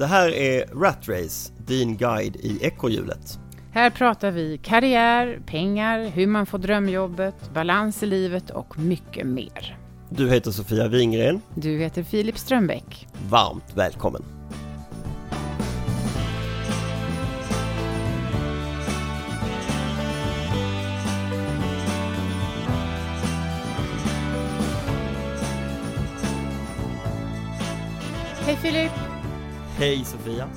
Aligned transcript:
Det 0.00 0.06
här 0.06 0.28
är 0.28 0.66
Rat 0.66 1.08
Race, 1.08 1.52
din 1.66 1.96
guide 1.96 2.36
i 2.36 2.58
ekorrhjulet. 2.62 3.38
Här 3.72 3.90
pratar 3.90 4.30
vi 4.30 4.58
karriär, 4.58 5.40
pengar, 5.46 6.04
hur 6.04 6.26
man 6.26 6.46
får 6.46 6.58
drömjobbet, 6.58 7.54
balans 7.54 8.02
i 8.02 8.06
livet 8.06 8.50
och 8.50 8.78
mycket 8.78 9.26
mer. 9.26 9.78
Du 10.08 10.30
heter 10.30 10.50
Sofia 10.50 10.88
Wingren. 10.88 11.40
Du 11.54 11.78
heter 11.78 12.02
Filip 12.02 12.38
Strömbäck. 12.38 13.06
Varmt 13.28 13.76
välkommen! 13.76 14.24
Hej 28.46 28.56
Filip! 28.56 29.09
Hej 29.80 30.04
Sofia! 30.04 30.48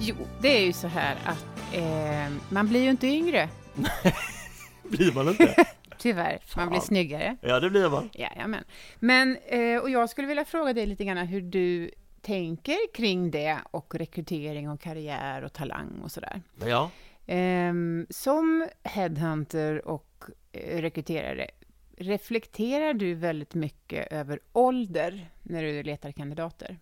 Jo, 0.00 0.14
det 0.40 0.48
är 0.48 0.66
ju 0.66 0.72
så 0.72 0.86
här 0.86 1.16
att 1.24 1.74
eh, 1.74 2.32
man 2.48 2.68
blir 2.68 2.82
ju 2.82 2.90
inte 2.90 3.06
yngre, 3.06 3.48
Blir 4.82 5.12
man 5.12 5.28
inte? 5.28 5.54
tyvärr. 5.98 6.38
Man 6.56 6.68
blir 6.68 6.78
Fan. 6.78 6.86
snyggare. 6.86 7.36
Ja, 7.40 7.60
det 7.60 7.70
blir 7.70 7.90
man. 7.90 8.10
Jajamän. 8.12 8.64
Men, 8.98 9.36
eh, 9.46 9.78
och 9.78 9.90
jag 9.90 10.10
skulle 10.10 10.28
vilja 10.28 10.44
fråga 10.44 10.72
dig 10.72 10.86
lite 10.86 11.04
grann 11.04 11.16
hur 11.16 11.40
du 11.40 11.90
tänker 12.20 12.94
kring 12.94 13.30
det 13.30 13.58
och 13.70 13.94
rekrytering 13.94 14.70
och 14.70 14.80
karriär 14.80 15.42
och 15.42 15.52
talang 15.52 16.00
och 16.04 16.12
sådär. 16.12 16.42
Ja. 16.66 16.90
Ehm, 17.26 18.06
som 18.10 18.68
headhunter 18.82 19.88
och 19.88 20.24
eh, 20.52 20.80
rekryterare, 20.80 21.50
reflekterar 21.96 22.94
du 22.94 23.14
väldigt 23.14 23.54
mycket 23.54 24.12
över 24.12 24.40
ålder 24.52 25.30
när 25.42 25.62
du 25.62 25.82
letar 25.82 26.12
kandidater? 26.12 26.78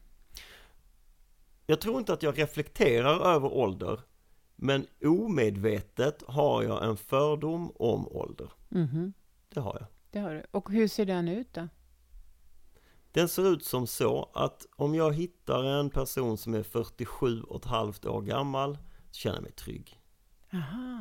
Jag 1.70 1.80
tror 1.80 1.98
inte 1.98 2.12
att 2.12 2.22
jag 2.22 2.38
reflekterar 2.38 3.20
över 3.34 3.48
ålder, 3.52 4.00
men 4.56 4.86
omedvetet 5.04 6.22
har 6.28 6.62
jag 6.62 6.84
en 6.84 6.96
fördom 6.96 7.72
om 7.74 8.08
ålder. 8.08 8.52
Mhm, 8.68 9.12
Det 9.48 9.60
har 9.60 9.76
jag. 9.80 9.86
det 10.10 10.18
har 10.18 10.34
du. 10.34 10.42
Och 10.50 10.70
hur 10.70 10.88
ser 10.88 11.04
den 11.06 11.28
ut 11.28 11.54
då? 11.54 11.68
Den 13.12 13.28
ser 13.28 13.48
ut 13.52 13.64
som 13.64 13.86
så 13.86 14.30
att 14.34 14.66
om 14.76 14.94
jag 14.94 15.14
hittar 15.14 15.64
en 15.64 15.90
person 15.90 16.38
som 16.38 16.54
är 16.54 16.62
47 16.62 17.42
och 17.42 17.56
ett 17.56 17.64
halvt 17.64 18.06
år 18.06 18.22
gammal, 18.22 18.78
så 19.10 19.14
känner 19.18 19.36
jag 19.36 19.42
mig 19.42 19.52
trygg. 19.52 20.00
Aha. 20.52 20.98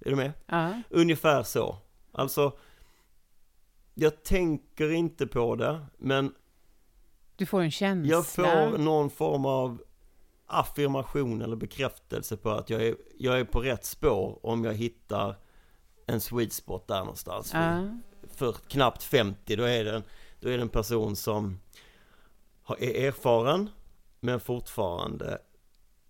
Är 0.00 0.10
du 0.10 0.16
med? 0.16 0.32
Ja. 0.46 0.82
Ungefär 0.90 1.42
så. 1.42 1.76
Alltså, 2.12 2.58
jag 3.94 4.22
tänker 4.24 4.90
inte 4.92 5.26
på 5.26 5.56
det, 5.56 5.86
men 5.98 6.34
Du 7.36 7.46
får 7.46 7.60
en 7.62 7.70
känsla. 7.70 8.10
jag 8.12 8.26
får 8.26 8.78
någon 8.78 9.10
form 9.10 9.44
av 9.46 9.82
affirmation 10.46 11.42
eller 11.42 11.56
bekräftelse 11.56 12.36
på 12.36 12.50
att 12.50 12.70
jag 12.70 12.82
är, 12.82 12.96
jag 13.18 13.40
är 13.40 13.44
på 13.44 13.60
rätt 13.60 13.84
spår 13.84 14.38
om 14.42 14.64
jag 14.64 14.74
hittar 14.74 15.36
en 16.06 16.20
sweet 16.20 16.52
spot 16.52 16.88
där 16.88 16.98
någonstans. 17.00 17.50
För, 17.50 17.58
Ja. 17.58 17.98
för 18.32 18.52
knappt 18.52 19.02
50, 19.02 19.56
då 19.56 19.64
är 19.64 19.84
det 19.84 19.94
en, 19.96 20.02
då 20.40 20.48
är 20.48 20.56
det 20.56 20.62
en 20.62 20.68
person 20.68 21.16
som 21.16 21.60
är 22.78 23.06
erfaren, 23.06 23.70
men 24.20 24.40
fortfarande 24.40 25.38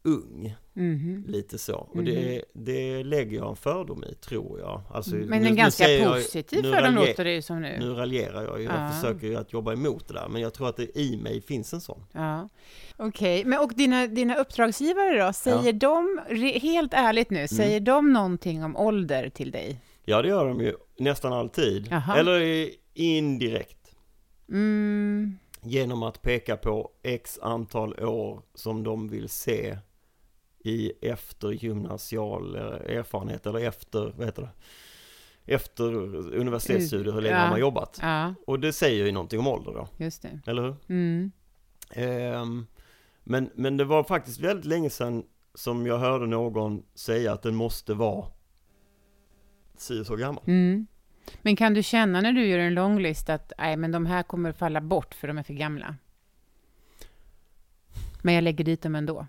ung. 0.02 0.56
Mhm. 0.76 1.24
Lite 1.28 1.58
så. 1.58 1.74
Och 1.76 2.02
det, 2.04 2.42
det 2.52 3.04
lägger 3.04 3.36
jag 3.36 3.48
en 3.50 3.56
fördom 3.56 4.04
i, 4.04 4.14
tror 4.14 4.60
jag. 4.60 4.82
Alltså, 4.90 5.14
Men 5.16 5.42
nu- 5.42 5.48
en 5.48 5.56
ganska 5.56 5.84
positiv 6.04 6.62
nu 6.62 6.70
för 6.72 6.82
dem 6.82 6.94
raljer- 6.94 7.08
låter 7.08 7.24
det 7.24 7.32
ju 7.34 7.42
som 7.42 7.60
nu. 7.62 7.76
Nu 7.80 7.90
raljerar 7.90 8.42
jag 8.44 8.58
ju, 8.60 8.64
jag 8.64 8.74
Ja. 8.74 8.90
försöker 8.90 9.26
ju 9.26 9.36
att 9.36 9.52
jobba 9.52 9.72
emot 9.72 10.08
det 10.08 10.14
där, 10.14 10.28
men 10.28 10.42
jag 10.42 10.54
tror 10.54 10.68
att 10.68 10.76
det 10.76 10.98
i 10.98 11.16
mig 11.22 11.40
finns 11.40 11.72
en 11.72 11.80
sån. 11.80 12.04
Ja. 12.12 12.48
Okej, 12.96 13.44
men 13.44 13.58
och 13.60 13.72
dina, 13.74 14.06
dina 14.06 14.34
uppdragsgivare 14.34 15.26
då, 15.26 15.32
säger 15.32 15.72
de, 15.72 16.20
re, 16.28 16.58
helt 16.58 16.94
ärligt 16.94 17.30
Mm. 17.30 17.42
nu, 17.42 17.48
säger 17.48 17.80
de 17.80 18.12
någonting 18.12 18.64
om 18.64 18.76
ålder 18.76 19.28
till 19.28 19.50
dig? 19.50 19.80
Ja, 20.04 20.22
det 20.22 20.28
gör 20.28 20.46
de 20.48 20.60
ju 20.60 20.74
nästan 20.98 21.32
alltid. 21.32 21.86
Jaha. 21.90 22.16
Eller 22.18 22.68
indirekt. 22.94 23.72
Mm, 24.48 25.38
Genom 25.62 26.02
att 26.02 26.22
peka 26.22 26.56
på 26.56 26.90
x 27.02 27.38
antal 27.42 28.04
år 28.04 28.42
som 28.54 28.82
de 28.84 29.08
vill 29.08 29.28
se 29.28 29.76
i 30.66 30.92
eftergymnasial 31.02 32.56
eh, 32.56 32.96
erfarenhet 32.96 33.46
eller 33.46 33.60
efter, 33.60 34.12
vad 34.16 34.26
heter 34.26 34.42
det? 34.42 34.50
Efter 35.54 35.84
universitetsstudier, 36.34 37.12
hur 37.14 37.20
länge 37.20 37.34
Ja. 37.36 37.40
har 37.42 37.50
man 37.50 37.60
jobbat? 37.60 37.98
ja, 38.02 38.34
Och 38.46 38.60
det 38.60 38.72
säger 38.72 39.06
ju 39.06 39.12
någonting 39.12 39.38
om 39.40 39.46
ålder 39.46 39.72
då, 39.72 39.88
just 39.96 40.22
det. 40.22 40.40
eller 40.46 40.62
hur? 40.62 40.76
Mm. 40.88 41.30
Ehm, 41.90 42.66
men, 43.24 43.50
men 43.54 43.76
det 43.76 43.84
var 43.84 44.04
faktiskt 44.04 44.40
väldigt 44.40 44.64
länge 44.66 44.90
sedan 44.90 45.24
som 45.54 45.86
jag 45.86 45.98
hörde 45.98 46.26
någon 46.26 46.82
säga 46.94 47.32
att 47.32 47.42
den 47.42 47.54
måste 47.54 47.94
vara 47.94 48.26
si 49.76 50.04
så 50.04 50.16
gammal. 50.16 50.44
Mm. 50.46 50.86
Men 51.42 51.56
kan 51.56 51.74
du 51.74 51.82
känna 51.82 52.20
när 52.20 52.32
du 52.32 52.46
gör 52.46 52.58
en 52.58 52.74
lång 52.74 52.98
lista 53.00 53.34
att 53.34 53.52
nej, 53.58 53.76
men 53.76 53.92
de 53.92 54.06
här 54.06 54.22
kommer 54.22 54.52
falla 54.52 54.80
bort 54.80 55.14
för 55.14 55.28
de 55.28 55.38
är 55.38 55.42
för 55.42 55.54
gamla? 55.54 55.94
Men 58.22 58.34
jag 58.34 58.44
lägger 58.44 58.64
dit 58.64 58.82
dem 58.82 58.94
ändå. 58.94 59.26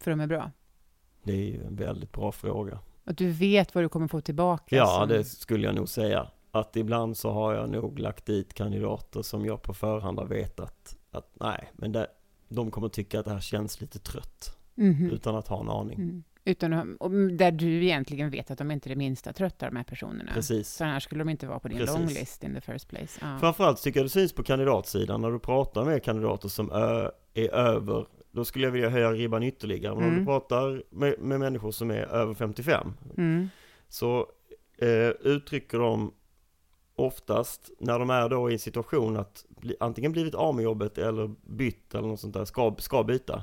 För 0.00 0.10
de 0.10 0.20
är 0.20 0.26
bra. 0.26 0.50
Det 1.22 1.32
är 1.32 1.36
ju 1.36 1.64
en 1.66 1.76
väldigt 1.76 2.12
bra 2.12 2.32
fråga. 2.32 2.78
Och 3.04 3.14
du 3.14 3.30
vet 3.30 3.74
vad 3.74 3.84
du 3.84 3.88
kommer 3.88 4.08
få 4.08 4.20
tillbaka. 4.20 4.76
Ja, 4.76 4.86
som- 5.00 5.08
det 5.08 5.24
skulle 5.24 5.66
jag 5.66 5.74
nog 5.74 5.88
säga. 5.88 6.26
Att 6.50 6.76
ibland 6.76 7.16
så 7.16 7.30
har 7.30 7.54
jag 7.54 7.70
nog 7.70 7.98
lagt 7.98 8.26
dit 8.26 8.54
kandidater 8.54 9.22
som 9.22 9.46
jag 9.46 9.62
på 9.62 9.74
förhand 9.74 10.18
har 10.18 10.26
vetat 10.26 10.96
att 11.10 11.30
nej, 11.40 11.70
men 11.72 11.92
det, 11.92 12.06
de 12.48 12.70
kommer 12.70 12.88
tycka 12.88 13.18
att 13.20 13.24
det 13.26 13.32
här 13.32 13.40
känns 13.40 13.80
lite 13.80 13.98
trött. 13.98 14.56
Mhm. 14.74 15.10
Utan 15.10 15.36
att 15.36 15.48
ha 15.48 15.60
en 15.60 15.68
aning. 15.70 15.98
Mm. 15.98 16.24
Utan 16.44 16.96
och 16.96 17.10
där 17.10 17.50
du 17.52 17.84
egentligen 17.84 18.30
vet 18.30 18.50
att 18.50 18.58
de 18.58 18.70
inte 18.70 18.88
är 18.88 18.90
det 18.90 18.96
minsta 18.96 19.32
trötta, 19.32 19.66
de 19.66 19.76
här 19.76 19.84
personerna. 19.84 20.32
Precis. 20.34 20.68
Så 20.68 20.84
annars 20.84 21.02
skulle 21.04 21.20
de 21.20 21.28
inte 21.28 21.46
vara 21.46 21.58
på 21.58 21.68
din 21.68 21.78
Precis. 21.78 21.94
long 21.96 22.06
list 22.08 22.44
in 22.44 22.54
the 22.54 22.60
first 22.60 22.88
place. 22.88 23.18
Ja. 23.20 23.38
Framförallt 23.40 23.82
tycker 23.82 24.00
jag 24.00 24.04
det 24.04 24.10
syns 24.10 24.32
på 24.32 24.42
kandidatsidan 24.42 25.20
när 25.20 25.30
du 25.30 25.38
pratar 25.38 25.84
med 25.84 26.02
kandidater 26.04 26.48
som 26.48 26.70
är 26.70 27.10
över, 27.52 28.06
då 28.32 28.44
skulle 28.44 28.64
jag 28.66 28.72
vilja 28.72 28.88
höja 28.88 29.12
ribban 29.12 29.42
ytterligare. 29.42 29.94
Men 29.94 30.04
om 30.04 30.08
Mm. 30.10 30.20
du 30.20 30.26
pratar 30.26 30.82
med, 30.90 31.14
med 31.18 31.40
människor 31.40 31.70
som 31.70 31.90
är 31.90 32.02
över 32.02 32.34
55 32.34 32.92
Mm. 33.16 33.48
så 33.88 34.26
eh, 34.78 35.08
uttrycker 35.08 35.78
de 35.78 36.14
oftast 36.94 37.70
när 37.78 37.98
de 37.98 38.10
är 38.10 38.28
då 38.28 38.50
i 38.50 38.52
en 38.52 38.58
situation 38.58 39.16
att 39.16 39.44
bli, 39.48 39.76
antingen 39.80 40.12
blivit 40.12 40.34
av 40.34 40.54
med 40.54 40.62
jobbet 40.64 40.98
eller 40.98 41.30
bytt 41.46 41.94
eller 41.94 42.08
något 42.08 42.20
sånt 42.20 42.34
där, 42.34 42.44
ska, 42.44 42.74
ska 42.78 43.04
byta. 43.04 43.42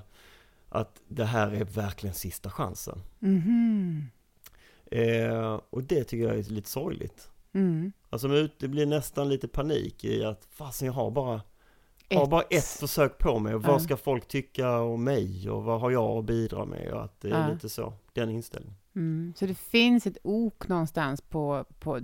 Att 0.70 1.02
det 1.08 1.26
här 1.26 1.52
är 1.52 1.64
verkligen 1.66 2.14
sista 2.14 2.52
chansen. 2.52 3.00
Mhm. 3.20 4.04
Eh, 4.92 5.60
och 5.70 5.84
det 5.84 6.04
tycker 6.04 6.28
jag 6.28 6.38
är 6.40 6.44
lite 6.44 6.70
sorgligt. 6.70 7.30
Mm. 7.54 7.92
Alltså 8.10 8.48
det 8.60 8.68
blir 8.68 8.86
nästan 8.86 9.30
lite 9.30 9.48
panik 9.48 10.04
i 10.06 10.24
att 10.24 10.48
fasen 10.52 10.86
jag 10.86 10.94
har 10.94 11.12
bara 11.12 11.42
har 12.16 12.24
Ett. 12.24 12.30
bara 12.30 12.42
ett 12.42 12.66
försök 12.66 13.18
på 13.18 13.40
mig 13.40 13.56
och 13.56 13.64
vad 13.64 13.76
Ja. 13.76 13.80
ska 13.80 13.98
folk 13.98 14.28
tycka 14.28 14.80
om 14.82 15.04
mig 15.04 15.50
och 15.50 15.64
vad 15.64 15.82
har 15.82 15.92
jag 15.92 16.18
att 16.18 16.26
bidra 16.26 16.66
med 16.66 16.92
och 16.94 17.04
att 17.04 17.22
det 17.22 17.28
är 17.30 17.42
Ja. 17.48 17.54
lite 17.54 17.70
så, 17.70 17.94
den 18.14 18.30
inställningen. 18.30 18.76
Mm. 18.96 19.34
Så 19.38 19.46
det 19.46 19.56
finns 19.58 20.08
ett 20.08 20.18
ok 20.24 20.68
någonstans 20.68 21.22
på, 21.22 21.66
på, 21.80 22.00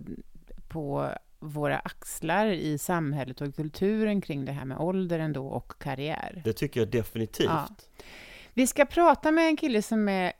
på 0.67 1.09
våra 1.39 1.77
axlar 1.79 2.47
i 2.47 2.77
samhället 2.77 3.41
och 3.41 3.55
kulturen 3.55 4.21
kring 4.21 4.45
det 4.45 4.51
här 4.51 4.65
med 4.65 4.77
ålder 4.77 5.19
ändå 5.19 5.47
och 5.47 5.73
karriär. 5.81 6.41
Det 6.45 6.53
tycker 6.53 6.79
jag 6.79 6.89
definitivt. 6.89 7.45
Ja. 7.49 7.67
Vi 8.53 8.67
ska 8.67 8.85
prata 8.85 9.31
med 9.31 9.47
en 9.47 9.57
kille 9.57 9.81
som 9.81 10.09
är 10.09 10.33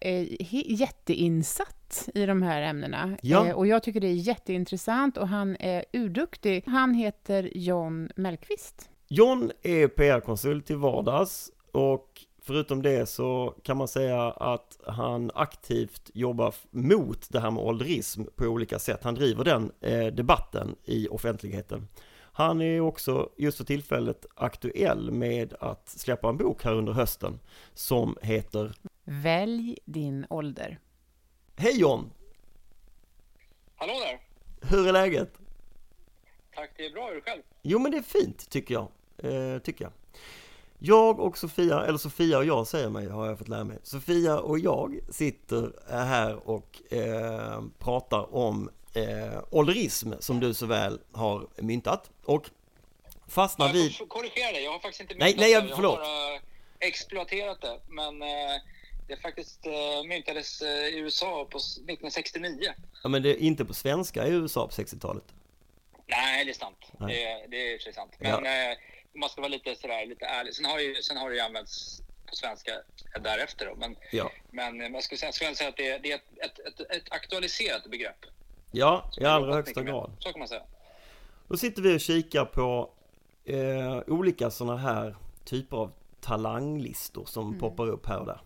jätteinsatt 0.71 2.09
i 2.13 2.25
de 2.25 2.41
här 2.41 2.61
ämnena. 2.61 3.17
Ja. 3.21 3.47
Eh, 3.47 3.55
och 3.55 3.67
jag 3.67 3.83
tycker 3.83 3.99
det 3.99 4.07
är 4.07 4.13
jätteintressant 4.13 5.17
och 5.17 5.27
han 5.27 5.55
är 5.59 5.85
urduktig. 5.93 6.63
Han 6.67 6.93
heter 6.93 7.49
John 7.55 8.09
Mellqvist. 8.15 8.89
John 9.15 9.51
är 9.61 9.87
PR-konsult 9.87 10.65
till 10.65 10.77
vardags 10.77 11.51
och 11.71 12.21
förutom 12.41 12.81
det 12.81 13.05
så 13.05 13.55
kan 13.63 13.77
man 13.77 13.87
säga 13.87 14.31
att 14.31 14.79
han 14.85 15.31
aktivt 15.35 16.11
jobbar 16.13 16.55
mot 16.71 17.29
det 17.29 17.39
här 17.39 17.51
med 17.51 17.63
ålderism 17.63 18.23
på 18.35 18.45
olika 18.45 18.79
sätt. 18.79 19.03
Han 19.03 19.15
driver 19.15 19.43
den 19.43 19.71
eh, 19.81 20.05
debatten 20.05 20.75
i 20.85 21.07
offentligheten. 21.07 21.87
Han 22.15 22.61
är 22.61 22.79
också 22.79 23.29
just 23.37 23.57
för 23.57 23.63
tillfället 23.63 24.25
aktuell 24.35 25.11
med 25.11 25.53
att 25.59 25.89
släppa 25.89 26.29
en 26.29 26.37
bok 26.37 26.63
här 26.63 26.73
under 26.73 26.93
hösten 26.93 27.39
som 27.73 28.17
heter 28.21 28.73
Välj 29.03 29.77
din 29.85 30.25
ålder. 30.29 30.79
Hej 31.55 31.79
John! 31.79 32.11
Hallå 33.75 33.93
där! 33.93 34.19
Hur 34.69 34.87
är 34.87 34.91
läget? 34.91 35.33
Tack, 36.55 36.71
det 36.77 36.85
är 36.85 36.91
bra. 36.91 37.05
Hur 37.05 37.11
är 37.11 37.15
det 37.15 37.21
själv? 37.21 37.41
Jo 37.61 37.79
men 37.79 37.91
det 37.91 37.97
är 37.97 38.01
fint 38.01 38.49
tycker 38.49 38.73
jag. 38.73 38.87
Eh, 39.17 39.59
tycker 39.63 39.85
jag. 39.85 39.91
Jag 40.79 41.19
och 41.19 41.37
Sofia, 41.37 41.85
eller 41.85 41.97
Sofia 41.97 42.37
och 42.37 42.45
jag 42.45 42.67
säger 42.67 42.89
mig 42.89 43.07
har 43.09 43.27
jag 43.27 43.37
fått 43.37 43.47
lära 43.47 43.63
mig. 43.63 43.77
Sofia 43.83 44.39
och 44.39 44.59
jag 44.59 44.99
sitter 45.09 45.71
här 45.89 46.49
och 46.49 46.93
eh, 46.93 47.61
pratar 47.79 48.35
om 48.35 48.69
eh, 48.93 49.39
ålderism 49.51 50.11
som 50.19 50.39
du 50.39 50.53
så 50.53 50.65
väl 50.65 50.99
har 51.11 51.47
myntat. 51.55 52.11
Och 52.25 52.49
fastnar 53.27 53.65
Jag 53.67 53.73
vid... 53.73 53.95
får 53.97 54.05
korrigera 54.07 54.51
dig. 54.51 54.63
Jag 54.63 54.71
har 54.71 54.79
faktiskt 54.79 55.01
inte 55.01 55.13
Nej, 55.13 55.27
myntat 55.27 55.39
nej, 55.41 55.51
jag- 55.51 55.63
det. 55.67 55.75
förlåt. 55.75 55.99
har 55.99 56.05
bara 56.05 56.41
exploaterat 56.79 57.61
det, 57.61 57.79
men 57.87 58.21
eh, 58.21 58.27
det 59.07 59.17
faktiskt 59.17 59.65
eh, 59.65 60.07
myntades 60.07 60.61
eh, 60.61 60.67
i 60.69 60.97
USA 60.97 61.47
på 61.51 61.57
s- 61.57 61.77
1969. 61.77 62.59
Ja, 63.03 63.09
men 63.09 63.23
det 63.23 63.29
är 63.29 63.37
inte 63.37 63.65
på 63.65 63.73
svenska 63.73 64.27
i 64.27 64.31
USA 64.31 64.67
på 64.67 64.73
60-talet. 64.73 65.23
Nej, 66.07 66.45
det 66.45 66.51
är 66.51 66.55
sant. 66.55 66.77
Nej. 66.99 67.15
Det, 67.15 67.47
det 67.57 67.61
är 67.67 67.73
i 67.73 67.77
och 67.77 67.79
för 67.81 67.83
sig 67.83 67.93
sant. 67.93 68.11
Ja. 68.19 68.39
Eh, 69.13 69.19
man 69.19 69.29
ska 69.29 69.41
vara 69.41 69.49
lite 69.49 69.75
sådär, 69.75 70.05
lite 70.05 70.25
ärlig. 70.25 70.55
Sen 70.55 70.65
har, 70.65 70.79
ju, 70.79 70.95
sen 70.95 71.17
har 71.17 71.29
det 71.29 71.35
ju 71.35 71.41
använts 71.41 72.01
på 72.29 72.35
svenska 72.35 72.71
därefter. 73.21 73.65
Då. 73.65 73.75
Men, 73.75 73.95
Ja, 74.11 74.31
men 74.51 74.81
eh, 74.81 74.87
jag 74.87 75.03
skulle 75.03 75.19
säga, 75.19 75.31
skulle 75.31 75.55
säga 75.55 75.69
att 75.69 75.77
det, 75.77 75.97
det 75.97 76.11
är 76.11 76.15
ett, 76.15 76.59
ett, 76.59 76.59
ett, 76.59 76.91
ett 76.91 77.11
aktualiserat 77.11 77.91
begrepp. 77.91 78.25
ja 78.71 79.11
i 79.17 79.25
allra 79.25 79.53
högsta 79.53 79.79
mycket 79.79 79.93
med. 79.93 79.93
grad. 79.93 80.11
Så 80.19 80.31
kan 80.31 80.39
man 80.39 80.47
säga. 80.47 80.63
Då 81.47 81.57
sitter 81.57 81.81
vi 81.81 81.95
och 81.95 81.99
kikar 81.99 82.45
på 82.45 82.89
eh, 83.45 83.99
olika 84.07 84.51
sådana 84.51 84.77
här 84.77 85.15
typer 85.45 85.77
av 85.77 85.91
talanglistor 86.21 87.25
som 87.25 87.59
poppar 87.59 87.87
upp 87.87 88.05
här 88.05 88.19
och 88.19 88.25
där. 88.25 88.41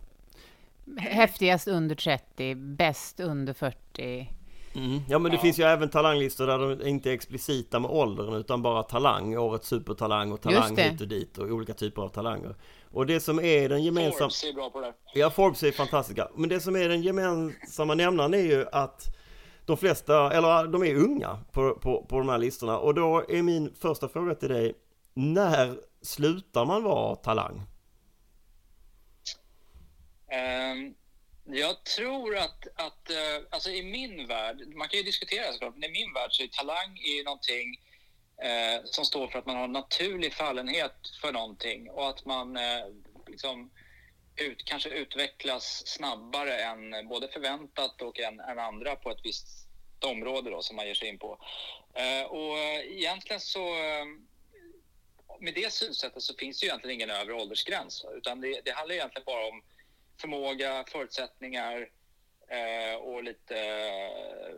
Häftigast 0.97 1.67
under 1.67 1.95
30, 1.95 2.55
bäst 2.55 3.19
under 3.19 3.53
40. 3.53 4.29
Mm. 4.77 4.99
Ja 5.09 5.19
men 5.19 5.31
det 5.31 5.37
Ja. 5.37 5.41
finns 5.41 5.59
ju 5.59 5.63
även 5.63 5.89
talanglistor 5.89 6.47
där 6.47 6.57
de 6.57 6.87
inte 6.87 7.09
är 7.09 7.13
explicita 7.13 7.79
med 7.79 7.91
åldern 7.91 8.33
utan 8.33 8.61
bara 8.61 8.83
talang, 8.83 9.37
årets 9.37 9.67
supertalang 9.67 10.31
och 10.31 10.41
talang 10.41 10.77
hit 10.77 11.01
och 11.01 11.07
dit 11.07 11.37
och 11.37 11.47
olika 11.47 11.73
typer 11.73 12.01
av 12.01 12.09
talanger. 12.09 12.55
Och 12.91 13.05
det 13.05 13.19
som 13.19 13.39
är 13.39 13.69
den 13.69 13.83
gemensamma... 13.83 14.19
Forbes 14.19 14.43
är 14.43 14.53
bra 14.53 14.69
på 14.69 14.81
det. 14.81 14.93
Ja, 15.13 15.29
Forbes 15.29 15.63
är 15.63 15.71
fantastiska. 15.71 16.27
Men 16.35 16.49
det 16.49 16.59
som 16.59 16.75
är 16.75 16.89
den 16.89 17.01
gemensamma 17.01 17.95
nämnaren 17.95 18.33
är 18.33 18.37
ju 18.37 18.65
att 18.71 19.15
de 19.65 19.77
flesta, 19.77 20.31
eller 20.31 20.67
de 20.67 20.83
är 20.83 20.95
unga 20.95 21.39
på, 21.51 21.73
på, 21.75 22.05
på 22.09 22.17
de 22.17 22.29
här 22.29 22.37
listorna. 22.37 22.77
Och 22.77 22.93
då 22.93 23.23
är 23.29 23.41
min 23.41 23.73
första 23.75 24.07
fråga 24.09 24.35
till 24.35 24.49
dig, 24.49 24.73
när 25.13 25.77
slutar 26.01 26.65
man 26.65 26.83
vara 26.83 27.15
talang? 27.15 27.61
Ehm, 30.31 30.93
jag 31.51 31.83
tror 31.83 32.37
att, 32.37 32.67
att 32.75 33.09
eh, 33.09 33.45
alltså 33.49 33.69
i 33.69 33.83
min 33.83 34.27
värld, 34.27 34.63
man 34.75 34.87
kan 34.87 34.97
ju 34.97 35.03
diskutera 35.03 35.53
såklart, 35.53 35.75
men 35.75 35.89
i 35.89 35.91
min 35.91 36.13
värld 36.13 36.31
så 36.31 36.43
är 36.43 36.47
talang 36.47 36.97
är 36.97 37.23
någonting 37.23 37.81
eh, 38.41 38.85
som 38.85 39.05
står 39.05 39.27
för 39.27 39.39
att 39.39 39.45
man 39.45 39.55
har 39.55 39.63
en 39.63 39.71
naturlig 39.71 40.33
fallenhet 40.33 40.95
för 41.21 41.31
någonting 41.31 41.89
och 41.89 42.09
att 42.09 42.25
man 42.25 42.57
eh, 42.57 42.85
liksom 43.27 43.71
ut, 44.35 44.65
kanske 44.65 44.89
utvecklas 44.89 45.87
snabbare 45.87 46.61
än 46.61 47.07
både 47.07 47.27
förväntat 47.27 48.01
och 48.01 48.19
än, 48.19 48.39
än 48.39 48.59
andra 48.59 48.95
på 48.95 49.11
ett 49.11 49.21
visst 49.23 49.47
område 50.05 50.49
då, 50.49 50.61
som 50.61 50.75
man 50.75 50.87
ger 50.87 50.93
sig 50.93 51.07
in 51.07 51.19
på. 51.19 51.39
Eh, 51.93 52.23
och 52.23 52.57
egentligen 52.83 53.39
så 53.39 53.67
eh, 53.67 54.05
med 55.39 55.53
det 55.53 55.73
synsättet 55.73 56.23
så 56.23 56.33
finns 56.33 56.59
det 56.59 56.65
ju 56.65 56.69
egentligen 56.69 56.95
ingen 56.95 57.09
övre 57.09 57.33
åldersgräns. 57.33 58.05
Utan 58.15 58.41
det, 58.41 58.61
det 58.65 58.71
handlar 58.71 58.95
egentligen 58.95 59.25
bara 59.25 59.47
om 59.47 59.61
förmåga, 60.21 60.85
förutsättningar 60.87 61.89
eh, 62.47 62.95
och 62.95 63.23
lite 63.23 63.59
eh, 63.59 64.55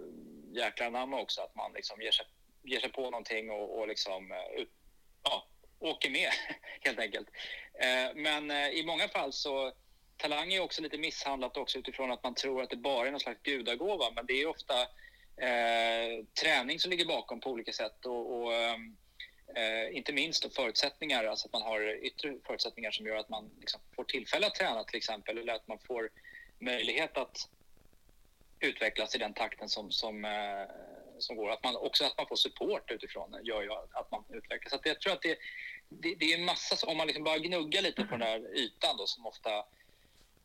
jäklar 0.52 0.88
anamma 0.88 1.22
också. 1.22 1.42
Att 1.42 1.56
man 1.56 1.74
liksom 1.74 2.02
ger 2.02 2.12
sig, 2.12 2.26
ger 2.64 2.80
sig 2.80 2.92
på 2.92 3.02
någonting 3.02 3.50
och, 3.52 3.80
och 3.80 3.88
liksom, 3.88 4.32
eh, 4.32 4.62
ut, 4.62 4.72
ja, 5.24 5.48
åker 5.80 6.10
med 6.10 6.30
helt 6.82 7.00
enkelt. 7.00 7.28
Eh, 7.74 8.16
men 8.16 8.52
eh, 8.52 8.70
i 8.70 8.84
många 8.86 9.08
fall 9.08 9.34
så 9.34 9.74
talang 10.18 10.54
är 10.54 10.60
också 10.60 10.82
lite 10.82 10.98
misshandlat 10.98 11.58
också 11.58 11.80
utifrån 11.80 12.12
att 12.12 12.24
man 12.24 12.36
tror 12.36 12.62
att 12.62 12.70
det 12.70 12.76
bara 12.76 13.08
är 13.08 13.12
någon 13.12 13.20
slags 13.20 13.42
gudagåva. 13.42 14.12
Men 14.16 14.26
det 14.26 14.42
är 14.42 14.48
ofta 14.48 14.82
eh, 15.42 16.26
träning 16.42 16.80
som 16.80 16.92
ligger 16.92 17.06
bakom 17.06 17.40
på 17.40 17.50
olika 17.50 17.74
sätt. 17.74 18.06
och, 18.06 18.42
och 18.42 18.54
ehm, 18.54 18.98
Eh, 19.56 19.98
inte 19.98 20.14
minst 20.14 20.44
då 20.44 20.50
förutsättningar, 20.50 21.24
alltså 21.24 21.48
att 21.48 21.54
man 21.54 21.62
har 21.62 22.06
yttre 22.06 22.36
förutsättningar 22.48 22.92
som 22.92 23.06
gör 23.06 23.16
att 23.16 23.30
man 23.30 23.52
liksom 23.60 23.82
får 23.96 24.04
tillfälle 24.04 24.48
att 24.48 24.56
träna 24.56 24.84
till 24.84 24.98
exempel, 24.98 25.38
eller 25.38 25.54
att 25.54 25.68
man 25.68 25.80
får 25.88 26.10
möjlighet 26.60 27.18
att 27.18 27.50
utvecklas 28.60 29.16
i 29.16 29.18
den 29.18 29.34
takten 29.34 29.70
som, 29.70 29.92
som, 29.92 30.26
eh, 30.26 30.76
som 31.20 31.36
går. 31.36 31.50
Att 31.52 31.64
man, 31.64 31.76
också 31.76 32.06
att 32.06 32.18
man 32.18 32.28
får 32.28 32.36
support 32.36 32.92
utifrån 32.92 33.40
gör 33.44 33.62
ju 33.62 33.72
att 33.72 34.12
man 34.12 34.24
utvecklas. 34.30 34.70
Så 34.70 34.76
att 34.76 34.86
jag 34.86 35.02
tror 35.02 35.14
att 35.14 35.22
det, 35.22 35.38
det, 35.90 36.16
det 36.16 36.34
är 36.34 36.38
en 36.38 36.46
massa, 36.46 36.88
om 36.88 36.98
man 36.98 37.08
liksom 37.08 37.24
bara 37.24 37.38
gnuggar 37.38 37.82
lite 37.82 38.04
på 38.04 38.18
den 38.18 38.20
där 38.20 38.58
ytan 38.58 38.98
då, 38.98 39.08
som 39.08 39.26
ofta 39.26 39.66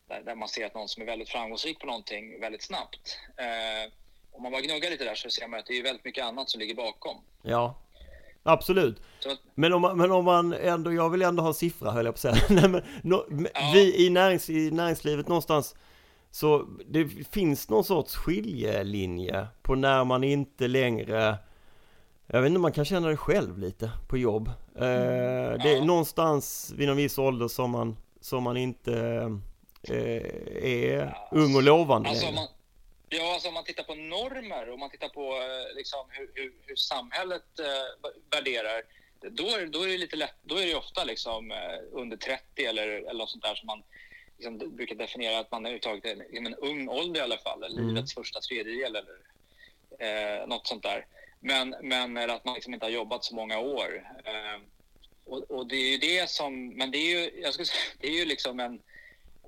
där, 0.09 0.23
där 0.23 0.35
man 0.35 0.49
ser 0.49 0.67
att 0.67 0.75
någon 0.75 0.89
som 0.89 1.03
är 1.03 1.07
väldigt 1.07 1.29
framgångsrik 1.29 1.79
på 1.81 1.87
någonting 1.87 2.41
väldigt 2.41 2.63
snabbt. 2.63 3.19
Eh, 3.37 3.93
om 4.33 4.43
man 4.43 4.53
bara 4.53 4.63
gnuggar 4.63 4.91
lite 4.91 5.05
där 5.05 5.15
så 5.15 5.31
ser 5.31 5.49
man 5.49 5.61
att 5.61 5.67
det 5.67 5.79
är 5.79 5.83
väldigt 5.83 6.05
mycket 6.05 6.25
annat 6.25 6.51
som 6.51 6.61
ligger 6.61 6.75
bakom. 6.75 7.25
Ja, 7.43 7.75
absolut. 8.45 9.03
Så 9.21 9.29
Men 9.55 9.73
om, 9.73 9.83
man, 9.83 9.97
men 9.99 10.11
om 10.13 10.25
man 10.25 10.53
ändå, 10.53 10.93
jag 10.93 11.11
vill 11.11 11.23
ändå 11.23 11.43
ha 11.43 11.49
en 11.49 11.55
siffra 11.55 11.91
höll 11.91 12.05
jag 12.05 12.15
på 12.15 12.29
att 12.29 12.35
säga. 12.35 12.37
Nej, 12.61 12.69
men, 12.69 12.83
m- 13.31 13.47
Ja. 13.55 13.71
Vi 13.75 14.07
i, 14.07 14.11
närings, 14.11 14.51
i 14.51 14.71
näringslivet 14.71 15.29
någonstans 15.29 15.75
så 16.31 16.67
det 16.89 17.09
finns 17.31 17.69
någon 17.69 17.85
sorts 17.85 18.15
skiljelinje 18.17 19.47
på 19.63 19.75
när 19.75 20.05
man 20.05 20.25
inte 20.25 20.69
längre 20.69 21.37
Jag 22.27 22.41
vet 22.43 22.49
inte, 22.49 22.61
man 22.61 22.73
kan 22.73 22.85
känna 22.85 23.09
det 23.09 23.17
själv 23.17 23.59
lite 23.59 23.91
på 24.09 24.19
jobb. 24.19 24.49
Eh, 24.77 24.81
det 24.83 25.73
är 25.73 25.77
Ja. 25.77 25.85
någonstans 25.85 26.73
vid 26.77 26.89
någon 26.89 26.97
viss 26.97 27.19
ålder 27.19 27.49
som 27.49 27.71
man, 27.71 27.97
som 28.21 28.43
man 28.43 28.57
inte 28.57 28.93
eh, 29.89 30.23
är 30.65 30.99
Ja, 30.99 31.29
ung 31.39 31.57
och 31.57 31.63
lovande 31.63 32.09
Alltså, 32.09 32.27
man, 32.35 32.47
ja, 33.15 33.33
alltså 33.35 33.49
om 33.49 33.55
man 33.55 33.65
tittar 33.65 33.83
på 33.83 33.95
normer 33.95 34.71
och 34.71 34.79
man 34.79 34.91
tittar 34.91 35.09
på 35.09 35.33
eh, 35.33 35.77
liksom, 35.77 36.07
hur, 36.11 36.31
hur, 36.35 36.53
hur 36.67 36.77
samhället 36.77 37.59
eh, 37.59 38.11
värderar, 38.31 38.83
då 39.31 39.47
är, 39.47 39.67
då 39.67 39.83
är 39.83 39.89
det 39.89 39.99
lite 39.99 40.17
lätt, 40.17 40.35
då 40.43 40.57
är 40.57 40.67
det 40.67 40.75
ofta 40.75 41.05
liksom, 41.05 41.51
eh, 41.51 41.79
under 41.93 42.17
30 42.17 42.65
eller, 42.65 42.89
eller 42.89 43.15
något 43.15 43.31
sånt 43.31 43.43
där 43.45 43.55
som 43.55 43.67
man 43.67 43.83
liksom, 44.37 44.77
brukar 44.77 44.95
definiera 44.95 45.39
att 45.39 45.51
man 45.51 45.67
är 45.67 45.71
är 45.71 46.17
liksom 46.17 46.47
en 46.47 46.55
ung 46.55 46.89
ålder 46.89 47.21
i 47.21 47.25
alla 47.25 47.39
fall, 47.39 47.65
Mm. 47.65 47.89
livets 47.89 48.15
första 48.15 48.41
tredjedel 48.41 48.97
eller 48.97 49.19
eh, 49.99 50.47
något 50.47 50.67
sånt 50.67 50.83
där. 50.83 51.07
Men, 51.41 51.75
men 51.83 52.17
eller 52.17 52.35
att 52.35 52.45
man 52.45 52.55
liksom 52.55 52.75
inte 52.75 52.87
har 52.87 52.91
jobbat 52.91 53.25
så 53.25 53.35
många 53.35 53.59
år. 53.59 54.11
Eh, 54.25 54.61
och, 55.25 55.51
och 55.51 55.67
det 55.67 55.77
är 55.77 55.91
ju 55.91 55.99
det 55.99 56.31
som, 56.31 56.69
men 56.69 56.91
det 56.91 56.99
är 56.99 57.21
ju, 57.21 57.41
jag 57.43 57.53
skulle 57.53 57.67
säga, 57.67 57.85
det 58.01 58.07
är 58.07 58.19
ju 58.19 58.25
liksom 58.25 58.61
en, 58.61 58.83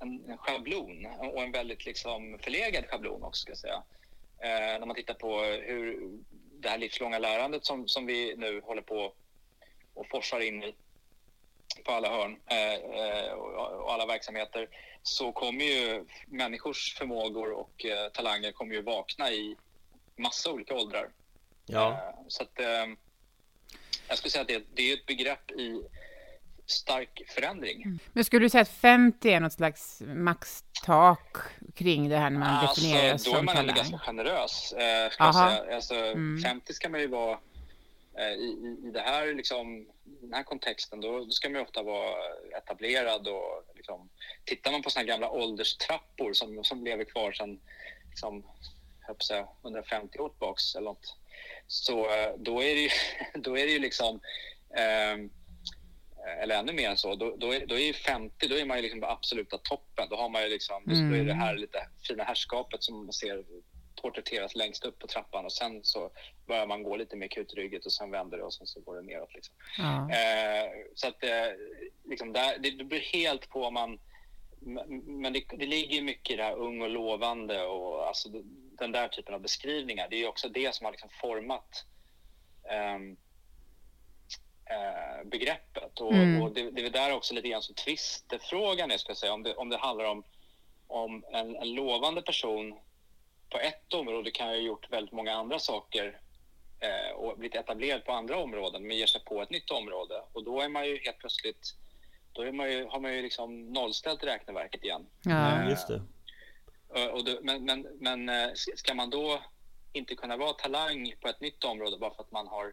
en, 0.01 0.31
en 0.31 0.39
schablon 0.39 1.07
och 1.07 1.43
en 1.43 1.53
väldigt 1.53 1.87
liksom 1.87 2.39
förlegad 2.43 2.87
schablon 2.87 3.23
också 3.23 3.43
ska 3.43 3.51
jag 3.51 3.59
säga. 3.59 3.83
Eh, 4.39 4.79
när 4.79 4.87
man 4.87 4.97
tittar 4.97 5.15
på 5.15 5.41
hur 5.43 6.11
det 6.53 6.69
här 6.69 6.79
livslånga 6.79 7.19
lärandet 7.19 7.65
som, 7.65 7.89
som 7.89 8.07
vi 8.07 8.35
nu 8.37 8.61
håller 8.61 8.83
på 8.83 9.13
och 9.95 10.09
forsar 10.09 10.41
in 10.41 10.63
i 10.63 10.75
på 11.85 11.93
alla 11.93 12.09
hörn 12.09 12.41
eh, 12.47 12.75
eh, 12.75 13.33
och, 13.33 13.93
alla 13.93 14.07
verksamheter 14.07 14.69
så 15.03 15.33
kommer 15.33 15.65
ju 15.65 16.05
människors 16.27 16.95
förmågor 16.99 17.53
och 17.53 17.85
eh, 17.85 18.09
talanger 18.09 18.53
kommer 18.53 18.75
ju 18.75 18.83
vakna 18.83 19.31
i 19.31 19.57
massa 20.17 20.53
olika 20.53 20.75
åldrar. 20.75 21.09
Ja, 21.67 21.91
Eh, 21.91 22.25
Så 22.29 22.43
att, 22.43 22.61
eh, 22.61 22.87
jag 24.09 24.19
skulle 24.19 24.31
säga 24.31 24.43
att 24.43 24.49
det, 24.49 24.65
det 24.75 24.91
är 24.91 24.95
ett 24.95 25.07
begrepp 25.07 25.51
i 25.51 25.83
stark 26.71 27.23
förändring. 27.29 27.99
Men 28.13 28.25
skulle 28.25 28.45
du 28.45 28.51
säga 28.51 28.63
att 28.63 28.69
50 28.69 29.31
är 29.31 29.41
något 29.41 29.53
slags 29.53 30.03
maxtak 30.07 31.37
kring 31.75 32.09
det 32.09 32.17
här 32.17 32.31
när 32.31 32.39
man 32.39 32.67
definieras 32.67 33.13
alltså, 33.13 33.31
då 33.31 33.37
är 33.37 33.39
som 33.39 33.47
man 33.47 33.57
talang? 33.57 33.77
ganska 33.77 33.99
generös. 33.99 34.73
Eh, 34.73 35.11
ska 35.11 35.33
säga. 35.33 35.75
Alltså, 35.75 35.95
Mm. 35.95 36.43
50 36.43 36.73
ska 36.75 36.89
man 36.89 37.01
ju 37.01 37.07
vara 37.07 37.39
eh, 38.19 38.33
i, 38.33 38.79
i, 38.87 38.91
det 38.91 39.01
här, 39.01 39.35
liksom, 39.35 39.87
den 40.05 40.33
här 40.33 40.43
kontexten. 40.43 41.01
Då, 41.01 41.19
då 41.25 41.31
ska 41.31 41.49
man 41.49 41.57
ju 41.61 41.63
ofta 41.63 41.83
vara 41.83 42.15
etablerad. 42.59 43.29
Och, 43.29 43.65
liksom, 43.75 44.09
tittar 44.45 44.73
man 44.73 44.83
på 44.83 44.91
såna 44.91 45.05
gamla 45.05 45.31
ålderstrappor 45.31 46.33
som, 46.33 46.65
som 46.65 46.85
lever 46.85 47.05
kvar 47.05 47.33
sedan 47.33 47.61
liksom, 48.09 48.45
säga, 49.27 49.49
150 49.63 50.19
år 50.19 50.29
tillbaks 50.29 50.75
eller 50.75 50.85
något. 50.85 51.17
Så 51.67 52.01
eh, 52.01 52.33
då 52.39 52.63
är 52.63 52.75
det 52.75 52.81
ju, 52.81 52.91
då 53.35 53.59
är 53.59 53.67
det 53.67 53.73
ju 53.73 53.79
liksom 53.79 54.21
ehm, 54.77 55.31
eller 56.43 56.59
ännu 56.59 56.73
mer 56.73 56.91
än 56.91 56.97
så, 56.97 57.15
då, 57.15 57.37
då, 57.37 57.55
är, 57.55 57.67
då 57.67 57.75
är 57.75 57.85
ju 57.85 57.93
50, 57.93 58.49
då 58.49 58.55
är 58.55 58.65
man 58.65 58.77
ju 58.77 58.83
liksom 58.83 59.01
på 59.01 59.07
absoluta 59.07 59.59
toppen. 59.59 60.07
Då 60.11 60.17
har 60.17 60.29
man 60.29 60.43
ju 60.43 60.49
liksom, 60.49 60.83
då 60.87 61.17
är 61.17 61.25
det 61.25 61.35
här 61.35 61.57
lite 61.57 61.89
fina 62.09 62.25
herrskapet 62.25 62.83
som 62.83 63.05
man 63.05 63.13
ser 63.13 63.45
porträtteras 64.03 64.55
längst 64.55 64.85
upp 64.85 64.99
på 64.99 65.07
trappan 65.07 65.45
och 65.45 65.53
sen 65.53 65.85
så 65.85 66.11
börjar 66.47 66.67
man 66.67 66.83
gå 66.83 66.97
lite 66.97 67.17
mer 67.17 67.29
kutrygget 67.29 67.87
och 67.87 67.93
sen 67.93 68.11
vänder 68.11 68.39
det 68.39 68.45
och 68.45 68.55
sen 68.55 68.67
så 68.67 68.81
går 68.81 68.97
det 68.97 69.03
neråt. 69.03 69.35
Liksom. 69.35 69.55
Ja. 69.79 70.11
Eh, 70.11 70.71
så 70.95 71.09
att 71.09 71.25
eh, 71.25 71.47
liksom 72.05 72.33
där, 72.33 72.59
det, 72.59 72.71
det 72.71 72.85
beror 72.85 73.01
helt 73.01 73.49
på 73.49 73.65
om 73.65 73.75
man... 73.75 73.99
Men 75.07 75.33
det, 75.33 75.45
det 75.59 75.67
ligger 75.67 76.03
mycket 76.03 76.31
i 76.31 76.37
det 76.37 76.43
här 76.43 76.57
ung 76.57 76.83
och 76.83 76.91
lovande 76.91 77.63
och 77.63 78.09
alltså 78.09 78.29
den 78.79 78.93
där 78.93 79.09
typen 79.09 79.35
av 79.35 79.41
beskrivningar. 79.41 80.09
Det 80.11 80.17
är 80.17 80.21
ju 80.21 80.27
också 80.27 80.49
det 80.49 80.75
som 80.75 80.85
har 80.85 80.93
liksom 80.93 81.11
format 81.21 81.85
ehm, 82.71 83.17
eh, 84.67 85.25
begreppet. 85.25 86.01
Och, 86.01 86.13
Mm. 86.13 86.43
och 86.43 86.53
det, 86.53 86.71
det 86.71 86.87
är 86.87 86.91
där 86.91 87.13
också 87.13 87.35
lite 87.35 87.49
grann 87.49 87.63
som 87.63 87.75
tvistefrågan 87.75 88.91
är, 88.91 88.97
ska 88.99 89.11
jag 89.11 89.17
säga. 89.17 89.33
Om 89.33 89.43
det, 89.43 89.55
om 89.55 89.69
det 89.69 89.77
handlar 89.77 90.05
om, 90.05 90.25
om 90.87 91.25
en, 91.33 91.57
en 91.57 91.75
lovande 91.75 92.23
person 92.23 92.79
på 93.51 93.59
ett 93.59 93.95
område 93.95 94.31
kan 94.31 94.49
ju 94.49 94.55
ha 94.55 94.61
gjort 94.67 94.91
väldigt 94.93 95.13
många 95.13 95.33
andra 95.35 95.59
saker 95.59 96.21
eh, 96.81 97.17
och 97.17 97.39
blivit 97.39 97.55
etablerad 97.57 98.05
på 98.05 98.13
andra 98.13 98.39
områden 98.39 98.87
men 98.87 98.97
ger 98.97 99.07
sig 99.07 99.25
på 99.25 99.43
ett 99.43 99.51
nytt 99.51 99.71
område 99.71 100.23
och 100.33 100.45
då 100.45 100.61
är 100.61 100.69
man 100.69 100.87
ju 100.87 100.99
helt 101.05 101.19
plötsligt 101.19 101.75
då 102.33 102.43
är 102.43 102.53
man 102.53 102.73
ju, 102.73 102.87
har 102.87 103.01
man 103.01 103.15
ju 103.15 103.23
liksom 103.23 103.73
nollställt 103.73 104.25
räkneverket 104.25 104.85
igen. 104.85 105.07
Ja. 105.25 105.63
Eh, 105.63 105.69
Just 105.71 105.89
det. 105.89 106.03
och- 106.89 107.11
och 107.11 107.25
då, 107.25 107.39
men, 107.43 107.65
men, 107.65 107.87
men 108.01 108.29
eh, 108.29 108.51
ska 108.55 108.95
man 108.95 109.11
då 109.11 109.41
inte 109.93 110.15
kunna 110.15 110.37
vara 110.37 110.53
talang 110.53 111.15
på 111.21 111.29
ett 111.29 111.41
nytt 111.41 111.65
område 111.65 111.99
bara 111.99 112.15
för 112.15 112.23
att 112.23 112.31
man 112.33 112.47
har 112.47 112.73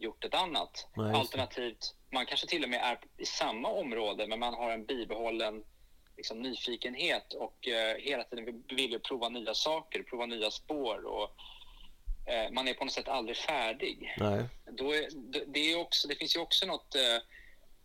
gjort 0.00 0.24
ett 0.24 0.34
annat? 0.34 0.88
Nej. 0.96 1.14
Alternativt, 1.14 1.94
man 2.12 2.26
kanske 2.26 2.46
till 2.46 2.64
och 2.64 2.70
med 2.70 2.80
är 2.82 2.98
i 3.16 3.26
samma 3.26 3.68
område 3.68 4.26
men 4.26 4.38
man 4.38 4.54
har 4.54 4.70
en 4.70 4.84
bibehållen 4.84 5.64
liksom, 6.16 6.42
nyfikenhet 6.42 7.32
och 7.32 7.68
eh, 7.68 7.96
hela 7.96 8.24
tiden 8.24 8.62
vill- 8.68 9.00
prova 9.00 9.28
nya 9.28 9.54
saker, 9.54 10.02
prova 10.02 10.26
nya 10.26 10.50
spår 10.50 11.04
och 11.04 11.30
eh, 12.32 12.50
man 12.50 12.68
är 12.68 12.74
på 12.74 12.84
något 12.84 12.94
sätt 12.94 13.08
aldrig 13.08 13.36
färdig. 13.36 14.14
Nej. 14.18 14.44
Då 14.72 14.94
är, 14.94 15.08
det, 15.14 15.44
det, 15.46 15.72
är 15.72 15.78
också, 15.78 16.08
det 16.08 16.14
finns 16.14 16.36
ju 16.36 16.40
också 16.40 16.66
något, 16.66 16.94
eh, 16.94 17.02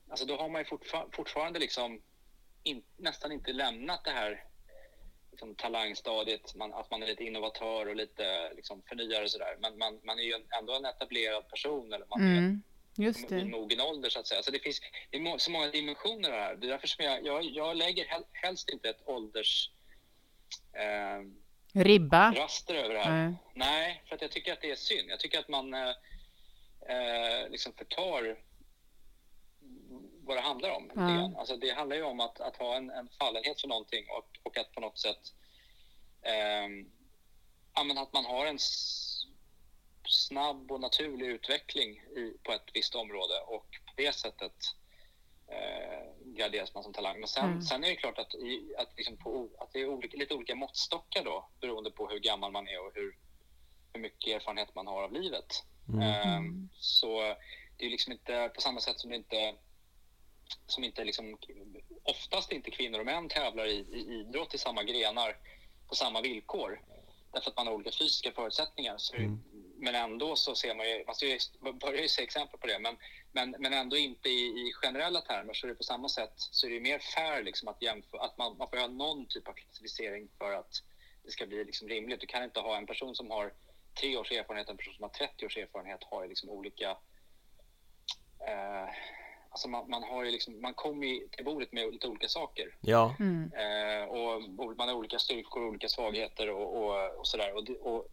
alltså 0.09 0.25
då 0.25 0.37
har 0.37 0.49
man 0.49 0.61
ju 0.61 0.65
fortfar, 0.65 1.07
fortfarande 1.11 1.59
liksom 1.59 2.01
in, 2.63 2.83
nästan 2.97 3.31
inte 3.31 3.53
lämnat 3.53 4.03
det 4.03 4.11
här 4.11 4.43
liksom, 5.35 5.55
talangstadiet, 5.55 6.55
man, 6.55 6.73
att 6.73 6.91
man 6.91 7.03
är 7.03 7.07
lite 7.07 7.23
innovatör 7.23 7.85
och 7.89 7.95
lite 7.95 8.53
liksom, 8.55 8.81
förnyare 8.89 9.23
och 9.23 9.31
sådär. 9.31 9.55
Men 9.59 9.77
man, 9.77 9.99
man 10.03 10.19
är 10.19 10.23
ju 10.23 10.33
ändå 10.59 10.73
en 10.73 10.85
etablerad 10.85 11.49
person 11.49 11.93
eller 11.93 12.05
man 12.09 12.21
är 12.21 12.37
Mm. 12.37 12.61
Just 12.97 13.31
i 13.31 13.35
det. 13.35 13.45
mogen 13.45 13.81
ålder 13.81 14.09
så 14.09 14.19
att 14.19 14.27
säga. 14.27 14.43
Så 14.43 14.51
det 14.51 14.59
finns 14.59 14.81
det 15.11 15.17
är 15.17 15.21
må- 15.21 15.39
så 15.39 15.51
många 15.51 15.67
dimensioner 15.67 16.31
här. 16.31 16.55
Det 16.55 16.67
är 16.67 16.71
därför 16.71 16.87
som 16.87 17.05
jag, 17.05 17.25
jag, 17.25 17.43
jag 17.43 17.77
lägger 17.77 18.05
hel, 18.05 18.23
helst 18.31 18.69
inte 18.69 18.89
ett 18.89 19.01
ålders 19.05 19.69
eh, 20.73 21.83
Ribba. 21.83 22.33
raster 22.35 22.75
över 22.75 22.93
det 22.93 22.99
här. 22.99 23.11
Nej. 23.23 23.35
Nej, 23.53 24.03
för 24.07 24.15
att 24.15 24.21
jag 24.21 24.31
tycker 24.31 24.53
att 24.53 24.61
det 24.61 24.71
är 24.71 24.75
synd. 24.75 25.09
Jag 25.09 25.19
tycker 25.19 25.39
att 25.39 25.47
man 25.49 25.73
eh, 25.73 25.89
eh, 26.89 27.49
liksom 27.49 27.73
förtar 27.73 28.37
vad 30.25 30.37
det 30.37 30.41
handlar 30.41 30.69
om. 30.69 30.91
Ja. 30.95 31.39
Alltså 31.39 31.57
det 31.57 31.69
handlar 31.71 31.95
ju 31.95 32.03
om 32.03 32.19
att, 32.19 32.39
att 32.39 32.57
ha 32.57 32.75
en, 32.75 32.89
en 32.89 33.09
fallenhet 33.19 33.61
för 33.61 33.67
någonting 33.67 34.05
och, 34.09 34.39
och 34.43 34.57
att 34.57 34.71
på 34.71 34.81
något 34.81 34.99
sätt 34.99 35.33
eh, 36.21 36.67
att 37.97 38.13
man 38.13 38.25
har 38.25 38.45
en 38.45 38.59
snabb 40.07 40.71
och 40.71 40.81
naturlig 40.81 41.27
utveckling 41.27 41.89
i, 41.97 42.37
på 42.43 42.51
ett 42.51 42.69
visst 42.73 42.95
område 42.95 43.33
och 43.47 43.65
på 43.85 43.93
det 43.95 44.15
sättet 44.15 44.55
eh, 45.47 46.33
graderas 46.35 46.73
man 46.73 46.83
som 46.83 46.93
talang. 46.93 47.19
Men 47.19 47.27
sen, 47.27 47.45
Mm. 47.45 47.61
sen 47.61 47.83
är 47.83 47.87
det 47.89 47.95
klart 47.95 48.19
att, 48.19 48.35
i, 48.35 48.75
att, 48.77 48.97
liksom 48.97 49.17
på, 49.17 49.49
att 49.59 49.73
det 49.73 49.79
är 49.79 49.89
olika, 49.89 50.17
lite 50.17 50.33
olika 50.33 50.55
måttstockar 50.55 51.23
då 51.23 51.49
beroende 51.61 51.91
på 51.91 52.07
hur 52.07 52.19
gammal 52.19 52.51
man 52.51 52.67
är 52.67 52.87
och 52.87 52.91
hur, 52.95 53.17
hur 53.93 54.01
mycket 54.01 54.35
erfarenhet 54.35 54.75
man 54.75 54.87
har 54.87 55.03
av 55.03 55.13
livet. 55.13 55.63
Mm. 55.89 56.01
Ehm, 56.01 56.69
så 56.73 57.35
det 57.77 57.85
är 57.85 57.89
liksom 57.89 58.11
inte 58.13 58.51
på 58.55 58.61
samma 58.61 58.79
sätt 58.79 58.99
som 58.99 59.09
det 59.09 59.15
inte 59.15 59.55
som 60.67 60.83
inte 60.83 61.03
liksom, 61.03 61.37
oftast 62.03 62.51
inte 62.51 62.71
kvinnor 62.71 62.99
och 62.99 63.05
män 63.05 63.29
tävlar 63.29 63.65
i, 63.65 63.77
i 63.77 64.19
idrott 64.19 64.53
i 64.53 64.57
samma 64.57 64.83
grenar 64.83 65.37
på 65.87 65.95
samma 65.95 66.21
villkor. 66.21 66.81
Därför 67.31 67.49
att 67.51 67.57
man 67.57 67.67
har 67.67 67.73
olika 67.73 67.91
fysiska 67.91 68.31
förutsättningar. 68.31 68.95
Så, 68.97 69.15
Mm. 69.15 69.43
Men 69.77 69.95
ändå 69.95 70.35
så 70.35 70.55
ser 70.55 70.75
man 70.75 70.89
ju, 70.89 71.03
man 71.05 71.15
ser 71.15 71.27
ju, 71.27 71.39
börjar 71.73 72.01
ju 72.01 72.07
se 72.07 72.23
exempel 72.23 72.59
på 72.59 72.67
det, 72.67 72.79
men, 72.79 72.97
men, 73.31 73.55
men 73.59 73.73
ändå 73.73 73.97
inte 73.97 74.29
i, 74.29 74.45
i 74.45 74.73
generella 74.73 75.21
termer 75.21 75.53
så 75.53 75.67
är 75.67 75.69
det 75.69 75.75
på 75.75 75.83
samma 75.83 76.09
sätt 76.09 76.33
så 76.35 76.67
är 76.67 76.71
det 76.71 76.79
mer 76.79 76.99
fair 76.99 77.43
liksom 77.43 77.67
att 77.67 77.81
jämföra, 77.81 78.21
att 78.21 78.37
man, 78.37 78.57
man 78.57 78.69
får 78.69 78.77
ha 78.77 78.87
någon 78.87 79.25
typ 79.25 79.47
av 79.47 79.53
klassificering 79.53 80.29
för 80.37 80.51
att 80.51 80.71
det 81.23 81.31
ska 81.31 81.45
bli 81.45 81.63
liksom 81.65 81.89
rimligt. 81.89 82.19
Du 82.19 82.27
kan 82.27 82.43
inte 82.43 82.59
ha 82.59 82.77
en 82.77 82.85
person 82.85 83.15
som 83.15 83.31
har 83.31 83.53
tre 83.99 84.17
års 84.17 84.31
erfarenhet 84.31 84.67
och 84.67 84.71
en 84.71 84.77
person 84.77 84.93
som 84.93 85.03
har 85.03 85.09
30 85.09 85.45
års 85.45 85.57
erfarenhet 85.57 86.03
har 86.03 86.23
ju 86.23 86.29
liksom 86.29 86.49
olika 86.49 86.89
eh, 88.47 88.89
Alltså 89.55 89.67
man, 89.67 89.89
man 89.89 90.03
har 90.03 90.23
ju 90.23 90.31
liksom, 90.31 90.61
man 90.61 90.73
kommer 90.73 91.07
ju 91.07 91.27
till 91.27 91.45
bordet 91.45 91.71
med 91.71 91.93
lite 91.93 92.07
olika 92.07 92.27
saker. 92.27 92.75
Ja. 92.81 93.15
Mm. 93.19 93.51
Eh, 93.53 94.03
och 94.03 94.77
man 94.77 94.87
har 94.87 94.95
olika 94.95 95.19
styrkor 95.19 95.61
och 95.63 95.69
olika 95.69 95.89
svagheter 95.89 96.49
och, 96.49 96.77
och, 96.77 97.19
och 97.19 97.27
sådär. 97.27 97.53
Och, 97.55 97.69
och 97.93 98.07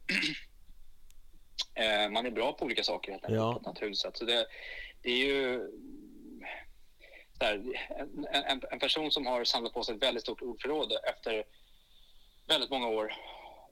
eh, 1.75 2.11
man 2.11 2.27
är 2.27 2.31
bra 2.31 2.53
på 2.53 2.65
olika 2.65 2.83
saker 2.83 3.13
helt 3.13 3.25
enkelt 3.25 3.41
Ja. 3.41 3.53
på 3.53 3.59
ett 3.61 3.67
naturligt 3.67 3.99
sätt. 3.99 4.17
Så 4.17 4.25
det, 4.25 4.47
det 5.03 5.11
är 5.11 5.17
ju 5.17 5.61
här, 7.41 7.63
en, 7.99 8.27
en, 8.27 8.63
en 8.71 8.79
person 8.79 9.11
som 9.11 9.27
har 9.27 9.45
samlat 9.45 9.75
på 9.75 9.85
sig 9.85 9.95
ett 9.95 10.03
väldigt 10.03 10.23
stort 10.23 10.43
ordförråd 10.43 10.93
efter 11.05 11.45
väldigt 12.49 12.71
många 12.71 12.89
år 12.89 13.15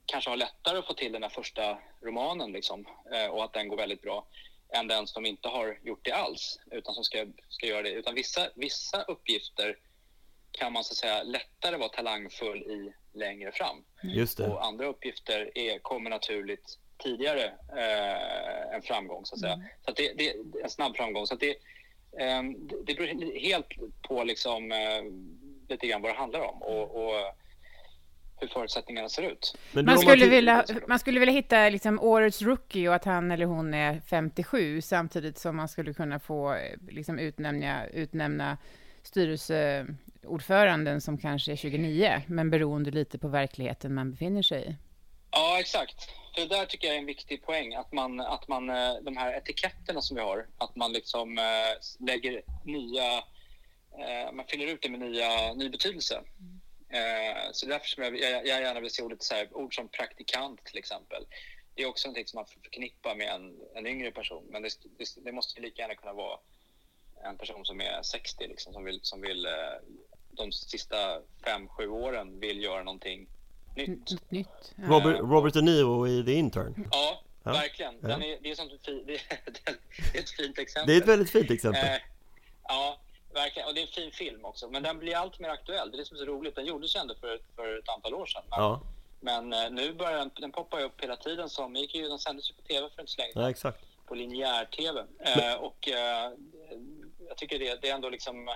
kanske 0.06 0.30
har 0.30 0.36
lättare 0.36 0.78
att 0.78 0.86
få 0.86 0.94
till 0.94 1.12
den 1.12 1.22
här 1.22 1.30
första 1.30 1.78
romanen 2.02 2.52
liksom, 2.52 2.86
eh, 3.14 3.26
och 3.26 3.44
att 3.44 3.52
den 3.52 3.68
går 3.68 3.76
väldigt 3.76 4.02
bra 4.02 4.26
än 4.72 4.88
den 4.88 5.06
som 5.06 5.26
inte 5.26 5.48
har 5.48 5.78
gjort 5.82 6.04
det 6.04 6.12
alls 6.12 6.60
utan 6.70 6.94
som 6.94 7.04
ska, 7.04 7.26
ska 7.48 7.66
göra 7.66 7.82
det. 7.82 7.90
Utan 7.90 8.14
vissa, 8.14 8.48
vissa 8.54 9.02
uppgifter 9.02 9.76
kan 10.52 10.72
man 10.72 10.84
så 10.84 10.92
att 10.92 10.96
säga 10.96 11.22
lättare 11.22 11.76
vara 11.76 11.88
talangfull 11.88 12.58
i 12.58 12.92
längre 13.18 13.52
fram. 13.52 13.84
Just 14.02 14.38
det. 14.38 14.46
Och 14.46 14.64
andra 14.64 14.86
uppgifter 14.86 15.58
är, 15.58 15.78
kommer 15.78 16.10
naturligt 16.10 16.78
tidigare 16.98 17.44
eh, 17.76 18.74
en 18.74 18.82
framgång 18.82 19.24
så 19.24 19.34
att 19.34 19.40
säga. 19.40 19.60
Så 19.84 19.90
att 19.90 19.96
det, 19.96 20.12
det 20.16 20.30
är 20.30 20.62
en 20.62 20.70
snabb 20.70 20.96
framgång. 20.96 21.26
Så 21.26 21.34
att 21.34 21.40
det, 21.40 21.50
eh, 22.18 22.42
det 22.84 22.94
beror 22.94 23.40
helt 23.40 23.68
på 24.02 24.24
liksom, 24.24 24.72
eh, 24.72 25.02
lite 25.68 25.86
grann 25.86 26.02
vad 26.02 26.10
det 26.10 26.18
handlar 26.18 26.40
om 26.40 26.62
och, 26.62 27.04
och 27.04 27.34
hur 28.40 28.48
förutsättningarna 28.48 29.08
ser 29.08 29.22
ut. 29.22 29.56
Men 29.72 29.84
Man 29.84 29.98
skulle, 29.98 30.26
vilja, 30.26 30.64
man 30.88 30.98
skulle 30.98 31.20
vilja 31.20 31.34
hitta 31.34 31.68
liksom 31.68 32.00
årets 32.00 32.42
rookie 32.42 32.88
och 32.88 32.94
att 32.94 33.04
han 33.04 33.30
eller 33.30 33.46
hon 33.46 33.74
är 33.74 34.00
57 34.06 34.80
samtidigt 34.80 35.38
som 35.38 35.56
man 35.56 35.68
skulle 35.68 35.94
kunna 35.94 36.18
få 36.18 36.54
eh, 36.54 36.76
liksom 36.88 37.18
utnämna, 37.18 37.86
utnämna 37.86 38.58
styrelseordföranden 39.02 41.00
som 41.00 41.18
kanske 41.18 41.52
är 41.52 41.56
29, 41.56 42.22
men 42.26 42.50
beroende 42.50 42.90
lite 42.90 43.18
på 43.18 43.28
verkligheten 43.28 43.94
man 43.94 44.10
befinner 44.10 44.42
sig 44.42 44.68
i. 44.68 44.76
Ja, 45.30 45.60
exakt. 45.60 46.10
För 46.34 46.40
det 46.40 46.48
där 46.48 46.66
tycker 46.66 46.86
jag 46.86 46.94
är 46.96 47.00
en 47.00 47.06
viktig 47.06 47.42
poäng, 47.42 47.74
att 47.74 47.92
man, 47.92 48.20
att 48.20 48.48
man 48.48 48.70
eh, 48.70 48.94
de 49.02 49.16
här 49.16 49.36
etiketterna 49.36 50.00
som 50.02 50.16
vi 50.16 50.22
har, 50.22 50.46
att 50.58 50.76
man 50.76 50.92
liksom 50.92 51.38
eh, 51.38 52.04
lägger 52.06 52.42
nya, 52.64 53.22
man 54.32 54.44
fyller 54.48 54.66
ut 54.66 54.82
det 54.82 54.88
med 54.88 55.00
nya, 55.00 55.54
ny 55.54 55.68
betydelse. 55.68 56.20
Eh, 56.90 57.52
så 57.52 57.66
därför 57.66 57.86
som 57.86 58.02
jag, 58.02 58.20
jag, 58.20 58.46
jag 58.46 58.60
gärna 58.60 58.80
vill 58.80 58.90
se 58.90 59.02
ordet 59.02 59.22
så 59.22 59.34
här, 59.34 59.56
ord 59.56 59.74
som 59.74 59.88
praktikant 59.88 60.64
till 60.64 60.78
exempel. 60.78 61.26
Det 61.74 61.82
är 61.82 61.86
också 61.86 62.08
någonting 62.08 62.26
som 62.26 62.38
man 62.38 62.46
förknippar 62.46 63.14
med 63.14 63.28
en, 63.28 63.56
en 63.74 63.86
yngre 63.86 64.10
person, 64.10 64.46
men 64.50 64.62
det, 64.62 64.70
det, 64.98 65.24
det 65.24 65.32
måste 65.32 65.60
ju 65.60 65.66
lika 65.66 65.82
gärna 65.82 65.94
kunna 65.94 66.12
vara 66.12 66.38
en 67.24 67.36
person 67.36 67.64
som 67.64 67.80
är 67.80 68.02
60 68.02 68.46
liksom, 68.46 68.72
som 68.72 68.84
vill, 68.84 69.00
som 69.02 69.20
vill 69.20 69.46
eh, 69.46 69.52
de 70.30 70.52
sista 70.52 71.20
fem, 71.44 71.68
sju 71.68 71.88
åren 71.88 72.40
vill 72.40 72.62
göra 72.62 72.82
någonting 72.82 73.28
nytt. 73.76 74.30
Nytt. 74.30 74.74
Ja. 74.76 74.84
Robert, 74.88 75.20
Robert 75.20 75.54
De 75.54 75.60
Niro 75.60 76.08
i 76.08 76.24
The 76.24 76.32
Intern. 76.32 76.88
Ja, 76.90 77.22
Ja. 77.42 77.52
verkligen. 77.52 77.94
Ja. 78.02 78.08
Den 78.08 78.22
är, 78.22 78.38
det, 78.42 78.50
är 78.50 78.54
sånt 78.54 78.72
det, 78.84 78.90
är, 78.90 79.04
det 79.46 79.70
är 80.18 80.22
ett 80.22 80.30
fint 80.30 80.58
exempel. 80.58 80.86
Det 80.86 80.94
är 80.94 81.00
ett 81.02 81.08
väldigt 81.08 81.30
fint 81.30 81.50
exempel. 81.50 81.84
Eh, 81.84 82.00
ja, 82.68 83.00
verkligen. 83.34 83.68
Och 83.68 83.74
det 83.74 83.80
är 83.80 83.86
en 83.86 83.92
fin 83.92 84.10
film 84.12 84.44
också. 84.44 84.68
Men 84.70 84.82
den 84.82 84.98
blir 84.98 85.16
allt 85.16 85.38
mer 85.40 85.48
aktuell. 85.48 85.90
Det 85.90 85.96
är 85.96 85.98
det 85.98 86.04
som 86.04 86.16
är 86.16 86.18
så 86.18 86.26
roligt. 86.26 86.54
Den 86.56 86.66
gjordes 86.66 86.96
ju 86.96 87.00
ändå 87.00 87.14
för, 87.14 87.38
för 87.56 87.78
ett 87.78 87.88
antal 87.88 88.14
år 88.14 88.26
sedan. 88.26 88.42
Men, 88.50 88.58
Ja, 88.60 88.80
men 89.20 89.52
eh, 89.52 89.70
nu 89.70 89.92
börjar 89.94 90.16
den, 90.18 90.30
den 90.40 90.52
poppa 90.52 90.80
upp 90.80 91.00
hela 91.02 91.16
tiden. 91.16 91.48
Som, 91.48 91.76
gick 91.76 91.94
ju, 91.94 92.08
den 92.08 92.18
sändes 92.18 92.50
ju 92.50 92.54
på 92.54 92.62
tv 92.62 92.88
för 92.94 93.02
inte 93.02 93.12
så 93.12 93.20
länge 93.20 93.32
sedan. 93.32 93.42
ja 93.42 93.50
exakt. 93.50 93.84
På 94.06 94.14
linjär-tv. 94.14 95.00
Eh, 95.18 95.54
och 95.60 95.88
eh, 95.88 96.32
jag 97.28 97.36
tycker 97.36 97.58
det, 97.58 97.82
det 97.82 97.90
är 97.90 97.94
ändå 97.94 98.08
liksom 98.08 98.48
eh, 98.48 98.54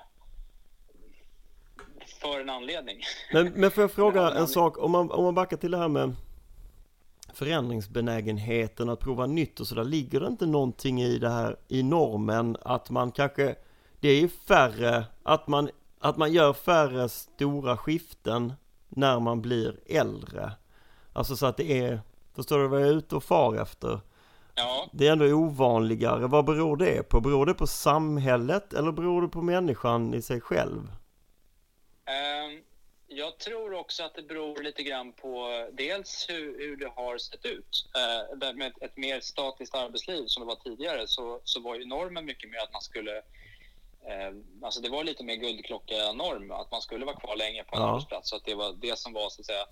för 2.21 2.41
en 2.41 2.51
anledning. 2.51 3.01
Men, 3.33 3.53
men 3.53 3.71
får 3.71 3.83
jag 3.83 3.93
fråga 4.01 4.29
en 4.29 4.35
men- 4.35 4.49
sak, 4.49 4.79
om 4.79 4.91
man, 4.91 5.11
om 5.11 5.25
man 5.25 5.35
backar 5.35 5.57
till 5.57 5.71
det 5.71 5.79
här 5.79 5.89
med 5.89 6.15
förändringsbenägenheten, 7.35 8.89
att 8.89 9.01
prova 9.01 9.27
nytt 9.27 9.61
och 9.61 9.67
sådär, 9.67 9.85
ligger 9.85 10.21
det 10.21 10.27
inte 10.27 10.47
någonting 10.47 11.03
i 11.03 11.19
det 11.19 11.29
här, 11.29 11.57
i 11.69 11.83
normen, 11.83 12.57
att 12.63 12.91
man 12.91 13.13
kanske, 13.13 13.55
det 14.05 14.11
är 14.11 14.29
färre, 14.29 15.05
att 15.23 15.47
man, 15.47 15.71
att 15.99 16.17
man 16.17 16.33
gör 16.33 16.53
färre 16.53 17.09
stora 17.09 17.77
skiften 17.77 18.53
när 18.89 19.21
man 19.21 19.43
blir 19.43 19.81
äldre? 19.87 20.53
Alltså 21.13 21.37
så 21.37 21.47
att 21.47 21.57
det 21.57 21.79
är, 21.79 22.01
förstår 22.37 22.59
du 22.59 22.69
vad 22.69 22.81
jag 22.81 22.89
är 22.89 22.93
ute 22.93 23.17
och 23.17 23.25
far 23.25 23.63
efter? 23.63 24.01
Ja, 24.55 24.89
Det 24.93 25.07
är 25.07 25.13
ändå 25.13 25.25
ovanligare, 25.25 26.27
vad 26.27 26.45
beror 26.45 26.77
det 26.77 27.09
på? 27.09 27.21
Beror 27.21 27.47
det 27.47 27.55
på 27.55 27.67
samhället 27.67 28.73
eller 28.73 28.93
beror 28.93 29.23
det 29.23 29.29
på 29.29 29.43
människan 29.43 30.15
i 30.15 30.23
sig 30.23 30.41
själv? 30.41 30.81
Ehm, 32.05 32.63
Jag 33.07 33.39
tror 33.39 33.75
också 33.75 34.03
att 34.05 34.15
det 34.15 34.23
beror 34.23 34.63
lite 34.63 34.83
grann 34.83 35.13
på 35.13 35.49
dels 35.73 36.27
hur, 36.29 36.59
hur 36.59 36.77
det 36.77 36.93
har 36.97 37.19
sett 37.19 37.47
ut. 37.47 37.89
Eh, 37.97 38.55
med 38.55 38.73
ett, 38.81 38.97
mer 38.97 39.21
statiskt 39.21 39.75
arbetsliv 39.75 40.25
som 40.27 40.41
det 40.41 40.47
var 40.47 40.57
tidigare 40.65 41.07
så, 41.07 41.41
så 41.45 41.61
var 41.61 41.75
ju 41.77 41.87
normen 41.87 42.25
mycket 42.25 42.51
mer 42.51 42.59
att 42.59 42.73
man 42.73 42.83
skulle 42.83 43.23
Alltså 44.63 44.81
det 44.81 44.89
var 44.89 45.05
lite 45.05 45.25
mer 45.25 45.35
guldklocka-norm, 45.37 46.51
att 46.51 46.71
man 46.71 46.83
skulle 46.83 47.05
vara 47.05 47.17
kvar 47.17 47.37
länge 47.37 47.65
på 47.65 47.77
en 47.77 47.83
Ja. 47.83 47.89
arbetsplats. 47.89 48.31
Så 48.31 48.37
att 48.37 48.45
det 48.45 48.55
var 48.55 48.73
det 48.73 48.99
som 48.99 49.13
var 49.13 49.31
så 49.31 49.41
att 49.41 49.47
säga 49.47 49.67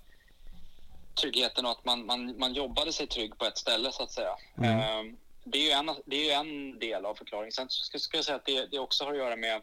tryggheten 1.21 1.65
och 1.65 1.71
att 1.71 1.85
man, 1.85 2.05
man, 2.05 2.37
man 2.39 2.53
jobbade 2.53 2.93
sig 2.93 3.07
trygg 3.07 3.37
på 3.37 3.45
ett 3.45 3.57
ställe 3.57 3.91
så 3.91 4.03
att 4.03 4.11
säga. 4.11 4.35
Mm. 4.57 4.79
Ehm, 4.79 5.17
det, 5.43 5.57
är 5.57 5.63
ju 5.63 5.71
en, 5.71 5.95
det 6.05 6.29
är 6.31 6.39
en 6.39 6.79
del 6.79 7.05
av 7.05 7.15
förklaringen. 7.15 7.51
Sen 7.51 7.69
ska, 7.69 7.99
ska 7.99 8.17
jag 8.17 8.25
säga 8.25 8.35
att 8.35 8.45
det, 8.45 8.65
det 8.71 8.79
också 8.79 9.03
har 9.03 9.11
att 9.11 9.17
göra 9.17 9.35
med 9.35 9.61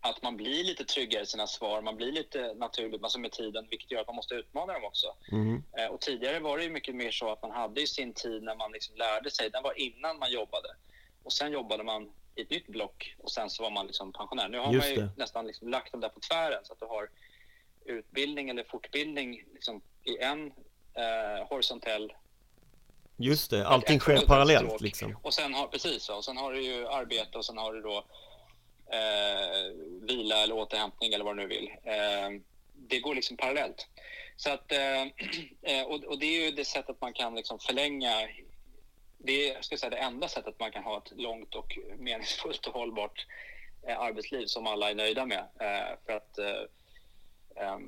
att 0.00 0.22
man 0.22 0.36
blir 0.36 0.64
lite 0.64 0.84
tryggare 0.84 1.22
i 1.22 1.26
sina 1.26 1.46
svar, 1.46 1.82
man 1.82 1.96
blir 1.96 2.12
lite 2.12 2.54
naturlig 2.54 3.00
alltså 3.02 3.18
med 3.18 3.32
tiden, 3.32 3.66
vilket 3.70 3.90
gör 3.90 4.00
att 4.00 4.06
man 4.06 4.16
måste 4.16 4.34
utmana 4.34 4.72
dem 4.72 4.84
också. 4.84 5.06
Mm. 5.32 5.62
Eh, 5.78 5.86
och 5.86 6.00
tidigare 6.00 6.40
var 6.40 6.58
det 6.58 6.64
ju 6.64 6.70
mycket 6.70 6.94
mer 6.94 7.10
så 7.10 7.32
att 7.32 7.42
man 7.42 7.50
hade 7.50 7.80
ju 7.80 7.86
sin 7.86 8.12
tid 8.12 8.42
när 8.42 8.56
man 8.56 8.72
liksom 8.72 8.96
lärde 8.96 9.30
sig, 9.30 9.50
den 9.50 9.62
var 9.62 9.80
innan 9.80 10.18
man 10.18 10.30
jobbade. 10.32 10.68
Och 11.22 11.32
sen 11.32 11.52
jobbade 11.52 11.84
man 11.84 12.12
i 12.38 12.42
ett 12.42 12.50
nytt 12.50 12.66
block 12.66 13.14
och 13.18 13.30
sen 13.30 13.50
så 13.50 13.62
var 13.62 13.70
man 13.70 13.86
liksom 13.86 14.12
pensionär. 14.12 14.48
Nu 14.48 14.58
har 14.58 14.72
Just 14.72 14.86
man 14.86 14.94
ju 14.94 15.00
det. 15.00 15.10
nästan 15.16 15.46
liksom 15.46 15.68
lagt 15.68 15.92
dem 15.92 16.00
där 16.00 16.08
på 16.08 16.20
tvären 16.20 16.64
så 16.64 16.72
att 16.72 16.80
du 16.80 16.86
har 16.86 17.10
utbildning 17.84 18.48
eller 18.48 18.64
fortbildning 18.64 19.42
liksom 19.54 19.82
i 20.04 20.18
en 20.18 20.46
eh, 20.94 21.48
horisontell 21.48 22.12
Just 23.16 23.50
det, 23.50 23.66
allting 23.66 24.00
sker 24.00 24.26
parallellt 24.26 24.80
liksom. 24.80 25.16
och 25.22 25.34
sen 25.34 25.54
har, 25.54 25.66
precis, 25.66 26.08
och 26.08 26.24
sen 26.24 26.36
har 26.36 26.52
du 26.52 26.62
ju 26.62 26.88
arbete 26.88 27.38
och 27.38 27.44
sen 27.44 27.58
har 27.58 27.72
du 27.72 27.80
då 27.82 27.96
eh, 28.92 29.72
vila 30.02 30.42
eller 30.42 30.54
återhämtning 30.54 31.12
eller 31.12 31.24
vad 31.24 31.36
du 31.36 31.42
nu 31.42 31.48
vill. 31.48 31.70
Eh, 31.84 32.40
det 32.74 33.00
går 33.00 33.14
liksom 33.14 33.36
parallellt. 33.36 33.86
Så 34.36 34.50
att, 34.50 34.72
eh, 34.72 35.02
eh, 35.62 35.82
och, 35.86 36.04
och 36.04 36.18
det 36.18 36.26
är 36.26 36.44
ju 36.44 36.50
det 36.50 36.64
sättet 36.64 37.00
man 37.00 37.12
kan 37.12 37.34
liksom 37.34 37.58
förlänga 37.58 38.28
det 39.18 39.50
är 39.50 39.54
jag 39.54 39.64
ska 39.64 39.76
säga, 39.76 39.90
det 39.90 39.96
enda 39.96 40.28
sättet 40.28 40.60
man 40.60 40.72
kan 40.72 40.82
ha 40.82 40.98
ett 40.98 41.12
långt 41.16 41.54
och 41.54 41.78
meningsfullt 41.98 42.66
och 42.66 42.74
hållbart 42.74 43.26
eh, 43.88 44.00
arbetsliv 44.00 44.46
som 44.46 44.66
alla 44.66 44.90
är 44.90 44.94
nöjda 44.94 45.26
med. 45.26 45.44
Eh, 45.60 45.98
för 46.06 46.12
att 46.12 46.38
eh, 46.38 47.78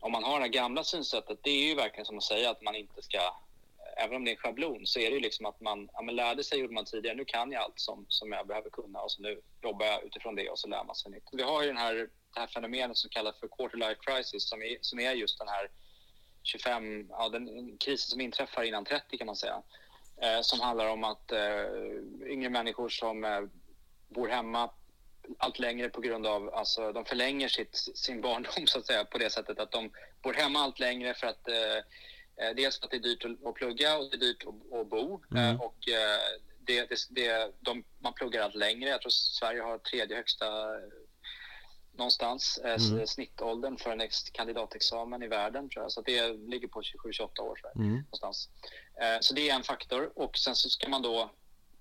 om 0.00 0.12
man 0.12 0.24
har 0.24 0.38
det 0.38 0.44
här 0.44 0.52
gamla 0.52 0.84
synsättet, 0.84 1.38
det 1.42 1.50
är 1.50 1.68
ju 1.68 1.74
verkligen 1.74 2.06
som 2.06 2.18
att 2.18 2.24
säga 2.24 2.50
att 2.50 2.62
man 2.62 2.74
inte 2.74 3.02
ska, 3.02 3.18
även 3.96 4.16
om 4.16 4.24
det 4.24 4.30
är 4.30 4.32
en 4.32 4.38
schablon, 4.38 4.86
så 4.86 5.00
är 5.00 5.10
det 5.10 5.14
ju 5.14 5.20
liksom 5.20 5.46
att 5.46 5.60
man, 5.60 5.88
ja, 5.92 6.02
men 6.02 6.16
lärde 6.16 6.44
sig 6.44 6.58
gjorde 6.58 6.74
man 6.74 6.84
tidigare, 6.84 7.16
nu 7.16 7.24
kan 7.24 7.52
jag 7.52 7.62
allt 7.62 7.80
som, 7.80 8.06
som 8.08 8.32
jag 8.32 8.46
behöver 8.46 8.70
kunna 8.70 9.00
och 9.00 9.12
så 9.12 9.22
nu 9.22 9.40
jobbar 9.62 9.86
jag 9.86 10.04
utifrån 10.04 10.34
det 10.34 10.50
och 10.50 10.58
så 10.58 10.68
lär 10.68 10.84
man 10.84 10.96
sig 10.96 11.10
nytt. 11.10 11.28
Vi 11.32 11.42
har 11.42 11.62
ju 11.62 11.68
den 11.68 11.76
här, 11.76 11.94
det 12.34 12.40
här 12.40 12.46
fenomenet 12.46 12.96
som 12.96 13.10
kallas 13.10 13.40
för 13.40 13.48
quarter 13.48 13.78
life 13.78 14.00
crisis 14.00 14.48
som 14.48 14.62
är, 14.62 14.76
som 14.80 15.00
är 15.00 15.12
just 15.12 15.38
den 15.38 15.48
här 15.48 15.70
25, 16.42 17.06
ja, 17.10 17.28
den 17.28 17.76
krisen 17.78 18.10
som 18.10 18.20
inträffar 18.20 18.62
innan 18.62 18.84
30 18.84 19.18
kan 19.18 19.26
man 19.26 19.36
säga. 19.36 19.62
Eh, 20.22 20.40
som 20.42 20.60
handlar 20.60 20.86
om 20.88 21.04
att 21.04 21.32
eh, 21.32 21.64
yngre 22.26 22.50
människor 22.50 22.88
som 22.88 23.24
eh, 23.24 23.40
bor 24.08 24.28
hemma 24.28 24.70
allt 25.38 25.58
längre 25.58 25.88
på 25.88 26.00
grund 26.00 26.26
av, 26.26 26.54
alltså 26.54 26.92
de 26.92 27.04
förlänger 27.04 27.48
sitt, 27.48 27.76
sin 27.94 28.20
barndom 28.20 28.66
så 28.66 28.78
att 28.78 28.86
säga 28.86 29.04
på 29.04 29.18
det 29.18 29.30
sättet 29.30 29.58
att 29.60 29.72
de 29.72 29.90
bor 30.22 30.32
hemma 30.34 30.58
allt 30.60 30.78
längre 30.78 31.14
för 31.14 31.26
att 31.26 31.48
eh, 31.48 32.50
dels 32.56 32.82
att 32.82 32.90
det 32.90 32.96
är 32.96 33.00
dyrt 33.00 33.24
att, 33.44 33.54
plugga 33.54 33.98
och 33.98 34.10
det 34.10 34.16
är 34.16 34.20
dyrt 34.20 34.44
att, 34.46 34.78
att 34.80 34.88
bo 34.90 35.20
Mm. 35.36 35.60
och 35.60 35.76
det, 36.66 36.86
det, 36.88 36.98
det, 37.10 37.52
de, 37.60 37.84
man 37.98 38.12
pluggar 38.12 38.42
allt 38.42 38.54
längre. 38.54 38.88
Jag 38.90 39.00
tror 39.00 39.10
Sverige 39.10 39.60
har 39.62 39.78
tredje 39.78 40.16
högsta 40.16 40.46
någonstans 41.92 42.60
Mm. 42.64 43.06
snittåldern 43.06 43.76
för 43.76 43.90
en 43.90 44.00
ex- 44.00 44.30
kandidatexamen 44.30 45.22
i 45.22 45.28
världen 45.28 45.68
tror 45.70 45.84
jag. 45.84 45.92
Så 45.92 46.02
det 46.02 46.28
ligger 46.28 46.68
på 46.68 46.82
27-28 46.82 47.40
år. 47.40 47.58
Så 47.62 47.78
Mm. 47.80 47.90
någonstans. 47.94 48.48
Eh, 49.00 49.20
Så 49.20 49.34
det 49.34 49.50
är 49.50 49.54
en 49.54 49.62
faktor 49.62 50.12
och 50.14 50.38
sen 50.38 50.56
så 50.56 50.68
ska 50.68 50.88
man 50.88 51.02
då 51.02 51.30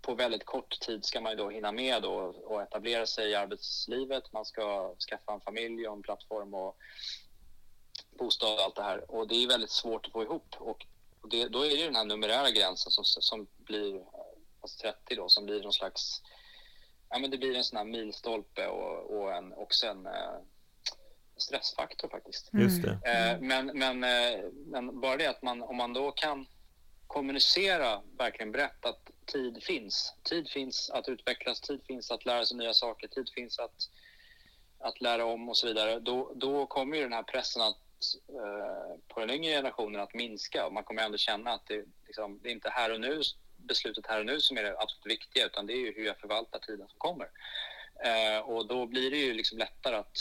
på 0.02 0.16
väldigt 0.16 0.46
kort 0.46 0.80
tid 0.80 1.06
ska 1.06 1.22
man 1.22 1.32
ju 1.32 1.38
då 1.38 1.50
hinna 1.50 1.72
med 1.72 2.02
då 2.02 2.14
och 2.46 2.62
etablera 2.62 3.06
sig 3.06 3.30
i 3.30 3.36
arbetslivet. 3.36 4.34
Man 4.34 4.46
ska 4.46 4.96
skaffa 5.10 5.34
en 5.34 5.42
familj 5.42 5.88
och 5.88 5.96
en 5.96 6.02
plattform 6.02 6.54
och 6.54 6.78
bostad 8.20 8.54
och 8.54 8.60
allt 8.60 8.76
det 8.76 8.84
här. 8.84 9.12
Och 9.12 9.28
det 9.28 9.36
är 9.44 9.48
väldigt 9.48 9.72
svårt 9.72 10.06
att 10.06 10.12
få 10.12 10.24
ihop 10.24 10.56
och 10.60 10.86
det, 11.32 11.48
då 11.48 11.66
är 11.66 11.78
det 11.78 11.86
den 11.86 11.96
här 11.96 12.06
numerära 12.06 12.50
gränsen 12.52 12.92
som, 12.92 13.04
som 13.06 13.48
blir 13.58 14.04
alltså 14.62 14.80
30 14.82 15.16
då, 15.16 15.30
som 15.30 15.46
blir 15.46 15.64
någon 15.64 15.74
slags 15.74 16.22
Ja, 17.10 17.20
men 17.20 17.32
det 17.32 17.38
blir 17.38 17.56
en 17.56 17.64
sån 17.64 17.78
här 17.78 17.86
milstolpe 17.86 18.68
och, 18.68 19.18
och 19.18 19.34
en, 19.34 19.54
också 19.54 19.88
en 19.88 20.06
eh, 20.06 20.38
stressfaktor 21.38 22.10
faktiskt. 22.10 22.54
Eh, 23.06 23.40
men, 23.40 23.66
men, 23.66 24.00
men 24.72 25.00
bara 25.00 25.18
det 25.18 25.28
att 25.28 25.42
man, 25.42 25.62
om 25.62 25.76
man 25.78 25.94
då 25.94 26.12
kan 26.12 26.46
kommunicera 27.10 28.02
verkligen 28.18 28.52
brett 28.52 28.86
att 28.86 29.10
tid 29.26 29.64
finns. 29.64 30.14
Tid 30.24 30.50
finns 30.50 30.90
att 30.90 31.10
utvecklas, 31.10 31.62
tid 31.62 31.82
finns 31.88 32.12
att 32.12 32.26
lära 32.26 32.46
sig 32.46 32.58
nya 32.58 32.74
saker, 32.74 33.08
tid 33.08 33.30
finns 33.36 33.60
att, 33.60 33.90
att 34.80 35.02
lära 35.02 35.26
om 35.26 35.50
och 35.50 35.58
så 35.58 35.68
vidare. 35.68 36.00
Då, 36.00 36.32
då 36.36 36.66
kommer 36.66 36.98
ju 36.98 37.04
den 37.04 37.14
här 37.14 37.24
pressen 37.24 37.62
att, 37.62 37.78
eh, 38.30 38.98
på 39.08 39.20
den 39.20 39.30
yngre 39.30 39.52
generationen 39.52 40.02
att 40.02 40.14
minska 40.14 40.66
och 40.66 40.74
man 40.74 40.84
kommer 40.84 41.02
ändå 41.02 41.18
känna 41.18 41.52
att 41.52 41.68
det, 41.68 41.86
liksom, 42.08 42.40
det 42.44 42.50
är 42.50 42.54
inte 42.54 42.70
här 42.70 42.94
och 42.94 43.02
nu, 43.02 43.22
beslutet 43.58 44.08
här 44.08 44.20
och 44.20 44.26
nu 44.26 44.40
som 44.40 44.58
är 44.58 44.64
det 44.64 44.80
absolut 44.80 45.06
viktiga 45.06 45.46
utan 45.46 45.66
det 45.66 45.74
är 45.74 45.86
ju 45.86 45.94
hur 45.96 46.06
jag 46.06 46.18
förvaltar 46.18 46.60
tiden 46.60 46.88
som 46.88 46.98
kommer. 46.98 47.30
Eh, 48.04 48.40
och 48.40 48.68
då 48.68 48.86
blir 48.86 49.12
det 49.12 49.18
ju 49.18 49.34
liksom 49.34 49.58
lättare 49.58 49.96
att 49.96 50.18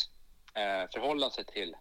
eh, 0.54 0.90
förhålla 0.92 1.30
sig 1.30 1.44
till 1.44 1.74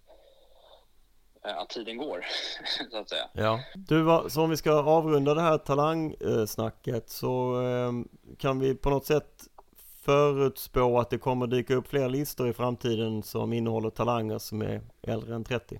att 1.56 1.70
tiden 1.70 1.98
går, 1.98 2.26
så 2.92 2.98
att 2.98 3.10
säga. 3.10 3.30
Ja. 3.34 3.60
Du, 3.76 4.26
så 4.30 4.42
om 4.42 4.50
vi 4.50 4.58
ska 4.58 4.72
avrunda 4.72 5.34
det 5.34 5.42
här 5.42 5.58
talangsnacket 5.58 7.10
så 7.10 7.62
eh, 7.62 7.92
kan 8.38 8.60
vi 8.60 8.76
på 8.76 8.90
något 8.90 9.06
sätt 9.06 9.44
förutspå 10.06 11.00
att 11.00 11.10
det 11.10 11.18
kommer 11.18 11.48
dyka 11.48 11.76
upp 11.76 11.88
fler 11.88 12.10
listor 12.10 12.50
i 12.50 12.54
framtiden 12.54 13.24
som 13.24 13.54
innehåller 13.54 13.90
talanger 13.90 14.38
som 14.38 14.62
är 14.62 14.82
äldre 15.08 15.36
än 15.36 15.44
30. 15.44 15.80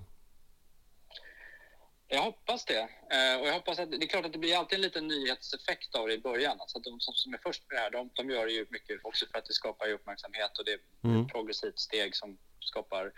Jag 2.10 2.22
hoppas 2.22 2.64
det. 2.64 2.80
Eh, 2.80 3.40
och 3.40 3.46
jag 3.46 3.52
hoppas 3.52 3.78
att, 3.78 3.90
det 3.90 3.96
är 3.96 4.06
klart 4.06 4.26
att 4.26 4.32
det 4.32 4.38
blir 4.38 4.56
alltid 4.56 4.76
en 4.76 4.82
liten 4.82 5.06
nyhetseffekt 5.08 5.94
av 5.94 6.06
det 6.06 6.14
i 6.14 6.18
början. 6.20 6.60
Alltså 6.60 6.78
de 6.78 7.00
som, 7.00 7.14
som 7.14 7.34
är 7.34 7.38
först 7.38 7.62
med 7.68 7.76
det 7.78 7.82
här, 7.82 7.90
de, 7.90 8.10
de 8.14 8.30
gör 8.30 8.46
det 8.46 8.52
ju 8.52 8.66
mycket 8.70 9.00
också 9.02 9.26
för 9.32 9.38
att 9.38 9.44
det 9.46 9.52
skapar 9.52 9.90
uppmärksamhet 9.92 10.58
och 10.58 10.64
det 10.64 10.72
är 10.72 10.80
Mm. 11.04 11.22
ett 11.22 11.32
progressivt 11.32 11.78
steg 11.78 12.16
som 12.16 12.38
skapar 12.60 13.12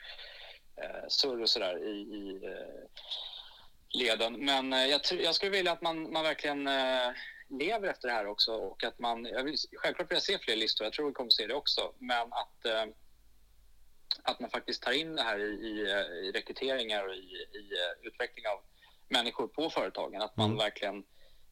eh, 0.76 1.08
surr 1.08 1.42
och 1.42 1.50
sådär 1.50 1.78
i, 1.84 1.90
i 1.90 2.40
eh, 2.44 2.88
leden. 3.88 4.32
Men 4.44 4.72
eh, 4.72 4.86
jag, 4.86 5.00
jag 5.24 5.34
skulle 5.34 5.50
vilja 5.50 5.72
att 5.72 5.82
man, 5.82 6.12
man 6.12 6.22
verkligen 6.22 6.66
eh, 6.66 7.10
lever 7.48 7.88
efter 7.88 8.08
det 8.08 8.14
här 8.14 8.26
också 8.26 8.52
och 8.52 8.84
att 8.84 8.98
man, 8.98 9.24
jag 9.24 9.44
vill, 9.44 9.56
självklart 9.72 10.10
vill 10.10 10.16
jag 10.16 10.22
se 10.22 10.38
fler 10.38 10.56
listor, 10.56 10.84
jag 10.84 10.92
tror 10.92 11.06
vi 11.06 11.12
kommer 11.12 11.30
se 11.30 11.46
det 11.46 11.54
också, 11.54 11.92
men 11.98 12.20
att 12.32 12.66
att 14.22 14.40
man 14.40 14.50
faktiskt 14.50 14.82
tar 14.82 14.92
in 14.92 15.16
det 15.16 15.22
här 15.22 15.38
i, 15.38 15.42
i, 15.44 15.80
i 16.28 16.32
rekryteringar 16.34 17.06
och 17.08 17.14
i, 17.14 17.18
i 17.58 17.70
utveckling 18.02 18.44
av 18.46 18.60
människor 19.08 19.46
på 19.48 19.70
företagen. 19.70 20.22
Att 20.22 20.36
man 20.36 20.46
Mm. 20.46 20.58
verkligen 20.58 21.04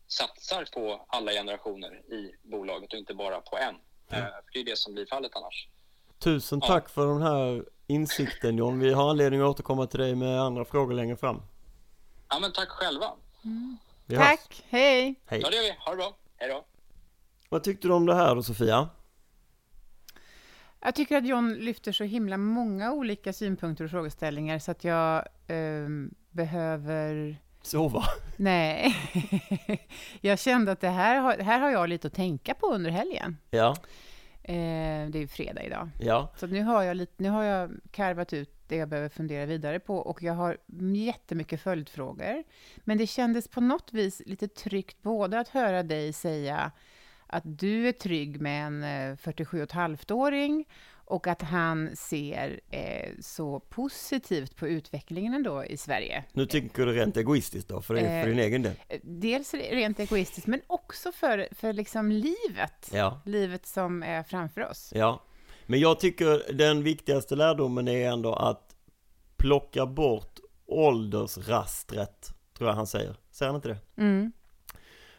satsar 0.06 0.64
på 0.74 1.06
alla 1.08 1.32
generationer 1.32 2.12
i 2.12 2.34
bolaget 2.42 2.92
och 2.92 2.98
inte 2.98 3.14
bara 3.14 3.40
på 3.40 3.58
en. 3.58 3.74
Eh, 4.10 4.24
För 4.26 4.52
det 4.52 4.60
är 4.60 4.64
det 4.64 4.78
som 4.78 4.94
blir 4.94 5.06
fallet 5.06 5.32
annars. 5.34 5.68
Tusen 6.18 6.58
Ja. 6.62 6.66
tack 6.66 6.88
för 6.90 7.06
den 7.06 7.22
här 7.22 7.64
insikten 7.88 8.56
John. 8.56 8.78
Vi 8.78 8.92
har 8.92 9.10
anledning 9.10 9.40
att 9.40 9.46
återkomma 9.46 9.86
till 9.86 10.00
dig 10.00 10.14
med 10.14 10.40
andra 10.40 10.64
frågor 10.64 10.94
längre 10.94 11.16
fram. 11.16 11.42
Ja, 12.28 12.38
men 12.40 12.52
tack 12.52 12.68
själva. 12.68 13.06
Hörs. 14.08 14.18
Tack, 14.18 14.64
hej! 14.68 15.14
Hej. 15.26 15.40
Ja, 15.42 15.50
det 15.50 15.56
gör 15.56 15.62
vi. 15.62 15.76
Ha 15.78 15.90
det 15.90 15.96
bra. 15.96 16.16
Hej 16.36 16.48
då. 16.48 16.64
Vad 17.48 17.62
tyckte 17.62 17.88
du 17.88 17.94
om 17.94 18.06
det 18.06 18.14
här 18.14 18.34
då 18.34 18.42
Sofia? 18.42 18.88
Jag 20.80 20.94
tycker 20.94 21.16
att 21.16 21.26
John 21.26 21.54
lyfter 21.54 21.92
så 21.92 22.04
himla 22.04 22.36
många 22.36 22.92
olika 22.92 23.32
synpunkter 23.32 23.84
och 23.84 23.90
frågeställningar 23.90 24.58
så 24.58 24.70
att 24.70 24.84
jag 24.84 25.24
ehm, 25.46 26.14
behöver... 26.30 27.36
Sova? 27.62 28.02
Nej, 28.36 28.96
jag 30.20 30.38
kände 30.38 30.72
att 30.72 30.80
det 30.80 30.88
här 30.88 31.16
har, 31.16 31.38
här 31.38 31.60
har 31.60 31.70
jag 31.70 31.88
lite 31.88 32.06
att 32.06 32.14
tänka 32.14 32.54
på 32.54 32.66
under 32.66 32.90
helgen. 32.90 33.36
Ja, 33.50 33.76
Eh, 34.48 35.10
det 35.10 35.18
är 35.18 35.20
ju 35.20 35.28
fredag 35.28 35.62
idag. 35.62 35.88
ja, 36.00 36.32
Så 36.36 36.46
nu, 36.46 36.62
har 36.62 36.82
jag 36.82 36.96
lite, 36.96 37.22
nu 37.22 37.28
har 37.28 37.44
jag 37.44 37.70
karvat 37.90 38.32
ut 38.32 38.50
det 38.68 38.76
jag 38.76 38.88
behöver 38.88 39.08
fundera 39.08 39.46
vidare 39.46 39.80
på 39.80 39.96
och 39.96 40.22
jag 40.22 40.32
har 40.32 40.56
jättemycket 40.94 41.60
följdfrågor. 41.60 42.44
Men 42.84 42.98
det 42.98 43.06
kändes 43.06 43.48
på 43.48 43.60
något 43.60 43.92
vis 43.92 44.22
lite 44.26 44.48
tryggt 44.48 45.02
både 45.02 45.40
att 45.40 45.48
höra 45.48 45.82
dig 45.82 46.12
säga 46.12 46.72
att 47.26 47.42
du 47.44 47.88
är 47.88 47.92
trygg 47.92 48.40
med 48.40 48.66
en 48.66 48.82
eh, 48.82 49.16
47,5-åring 49.16 50.64
och 51.08 51.26
att 51.26 51.42
han 51.42 51.96
ser 51.96 52.60
eh, 52.70 53.10
så 53.20 53.60
positivt 53.60 54.56
på 54.56 54.68
utvecklingen 54.68 55.34
ändå 55.34 55.64
i 55.64 55.76
Sverige. 55.76 56.24
nu 56.32 56.46
tycker 56.46 56.86
du 56.86 56.92
rent 56.92 57.16
egoistiskt 57.16 57.68
då, 57.68 57.82
för, 57.82 57.94
det, 57.94 58.00
för 58.00 58.06
Eh, 58.08 58.24
din 58.26 58.38
egen 58.38 58.62
del. 58.62 58.72
Eh, 58.88 59.00
Dels 59.02 59.54
rent 59.54 60.00
egoistiskt, 60.00 60.46
men 60.46 60.60
också 60.66 61.12
för, 61.12 61.48
för 61.52 61.72
liksom 61.72 62.10
livet. 62.12 62.90
Ja, 62.92 63.20
Livet 63.24 63.66
som 63.66 64.02
är 64.02 64.22
framför 64.22 64.70
oss. 64.70 64.92
ja. 64.94 65.22
Men 65.66 65.80
jag 65.80 66.00
tycker 66.00 66.52
den 66.52 66.82
viktigaste 66.82 67.36
lärdomen 67.36 67.88
är 67.88 68.08
ändå 68.10 68.34
att 68.34 68.76
plocka 69.36 69.86
bort 69.86 70.38
åldersrastret, 70.66 72.28
tror 72.58 72.68
jag 72.70 72.76
han 72.76 72.86
säger. 72.86 73.16
Säger 73.30 73.48
han 73.52 73.56
inte 73.56 73.68
det? 73.68 73.78
Mm. 74.02 74.32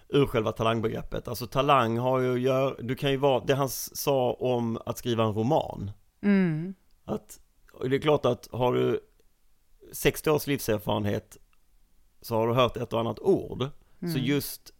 Ur 0.09 0.25
själva 0.25 0.51
talangbegreppet. 0.51 1.27
Alltså 1.27 1.47
talang 1.47 1.97
har 1.97 2.19
ju 2.19 2.33
att 2.33 2.39
göra, 2.39 2.75
du 2.79 2.95
kan 2.95 3.11
ju 3.11 3.17
vara, 3.17 3.43
det 3.45 3.55
han 3.55 3.69
sa 3.69 4.33
om 4.33 4.79
att 4.85 4.97
skriva 4.97 5.23
en 5.23 5.33
roman. 5.33 5.91
Mm. 6.21 6.73
Att, 7.05 7.39
det 7.89 7.95
är 7.95 7.99
klart 7.99 8.25
att 8.25 8.47
har 8.51 8.73
du 8.73 8.99
60 9.91 10.29
års 10.29 10.47
livserfarenhet 10.47 11.37
så 12.21 12.35
har 12.35 12.47
du 12.47 12.53
hört 12.53 12.77
ett 12.77 12.93
och 12.93 12.99
annat 12.99 13.19
ord. 13.19 13.67
Mm. 14.01 14.13
Så 14.13 14.19
just 14.19 14.73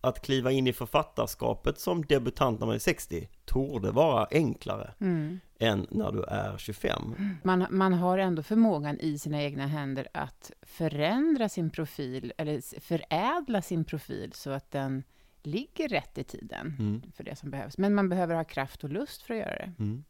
att 0.00 0.22
kliva 0.22 0.50
in 0.50 0.66
i 0.66 0.72
författarskapet 0.72 1.80
som 1.80 2.04
debutant 2.04 2.60
när 2.60 2.66
man 2.66 2.74
är 2.74 2.78
60 2.78 3.28
torde 3.44 3.90
vara 3.90 4.26
enklare 4.30 4.94
Mm. 5.00 5.40
Än 5.62 5.86
när 5.90 6.12
du 6.12 6.22
är 6.24 6.58
25. 6.58 7.14
Man, 7.42 7.66
man 7.70 7.92
har 7.92 8.18
ändå 8.18 8.42
förmågan 8.42 8.98
i 9.00 9.18
sina 9.18 9.42
egna 9.42 9.66
händer 9.66 10.08
att 10.14 10.52
förändra 10.62 11.48
sin 11.48 11.70
profil, 11.70 12.32
eller 12.38 12.80
förädla 12.80 13.62
sin 13.62 13.84
profil 13.84 14.32
så 14.34 14.50
att 14.50 14.70
den 14.70 15.02
ligger 15.42 15.88
rätt 15.88 16.18
i 16.18 16.24
tiden 16.24 16.76
Mm. 16.78 17.02
för 17.16 17.24
det 17.24 17.36
som 17.36 17.50
behövs. 17.50 17.78
Men 17.78 17.94
man 17.94 18.08
behöver 18.08 18.34
ha 18.34 18.44
kraft 18.44 18.84
och 18.84 18.90
lust 18.90 19.22
för 19.22 19.34
att 19.34 19.40
göra 19.40 19.54
det. 19.56 19.72
Mm. 19.78 20.04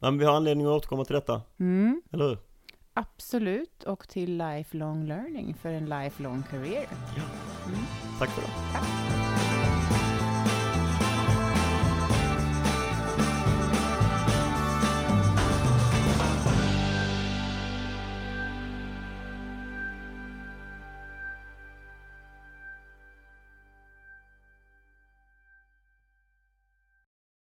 Ja, 0.00 0.10
men 0.10 0.18
vi 0.18 0.24
har 0.24 0.36
anledning 0.36 0.66
att 0.66 0.72
återkomma 0.72 1.04
till 1.04 1.14
detta, 1.14 1.42
Mm, 1.58 2.02
eller 2.12 2.28
hur? 2.28 2.38
absolut, 2.94 3.82
och 3.84 4.08
till 4.08 4.36
lifelong 4.38 5.06
learning 5.06 5.54
för 5.54 5.68
en 5.72 5.86
lifelong 5.86 6.42
career. 6.50 6.86
Tack 8.18 8.28
för 8.30 8.42
det. 8.42 8.48
Tack. 8.72 9.17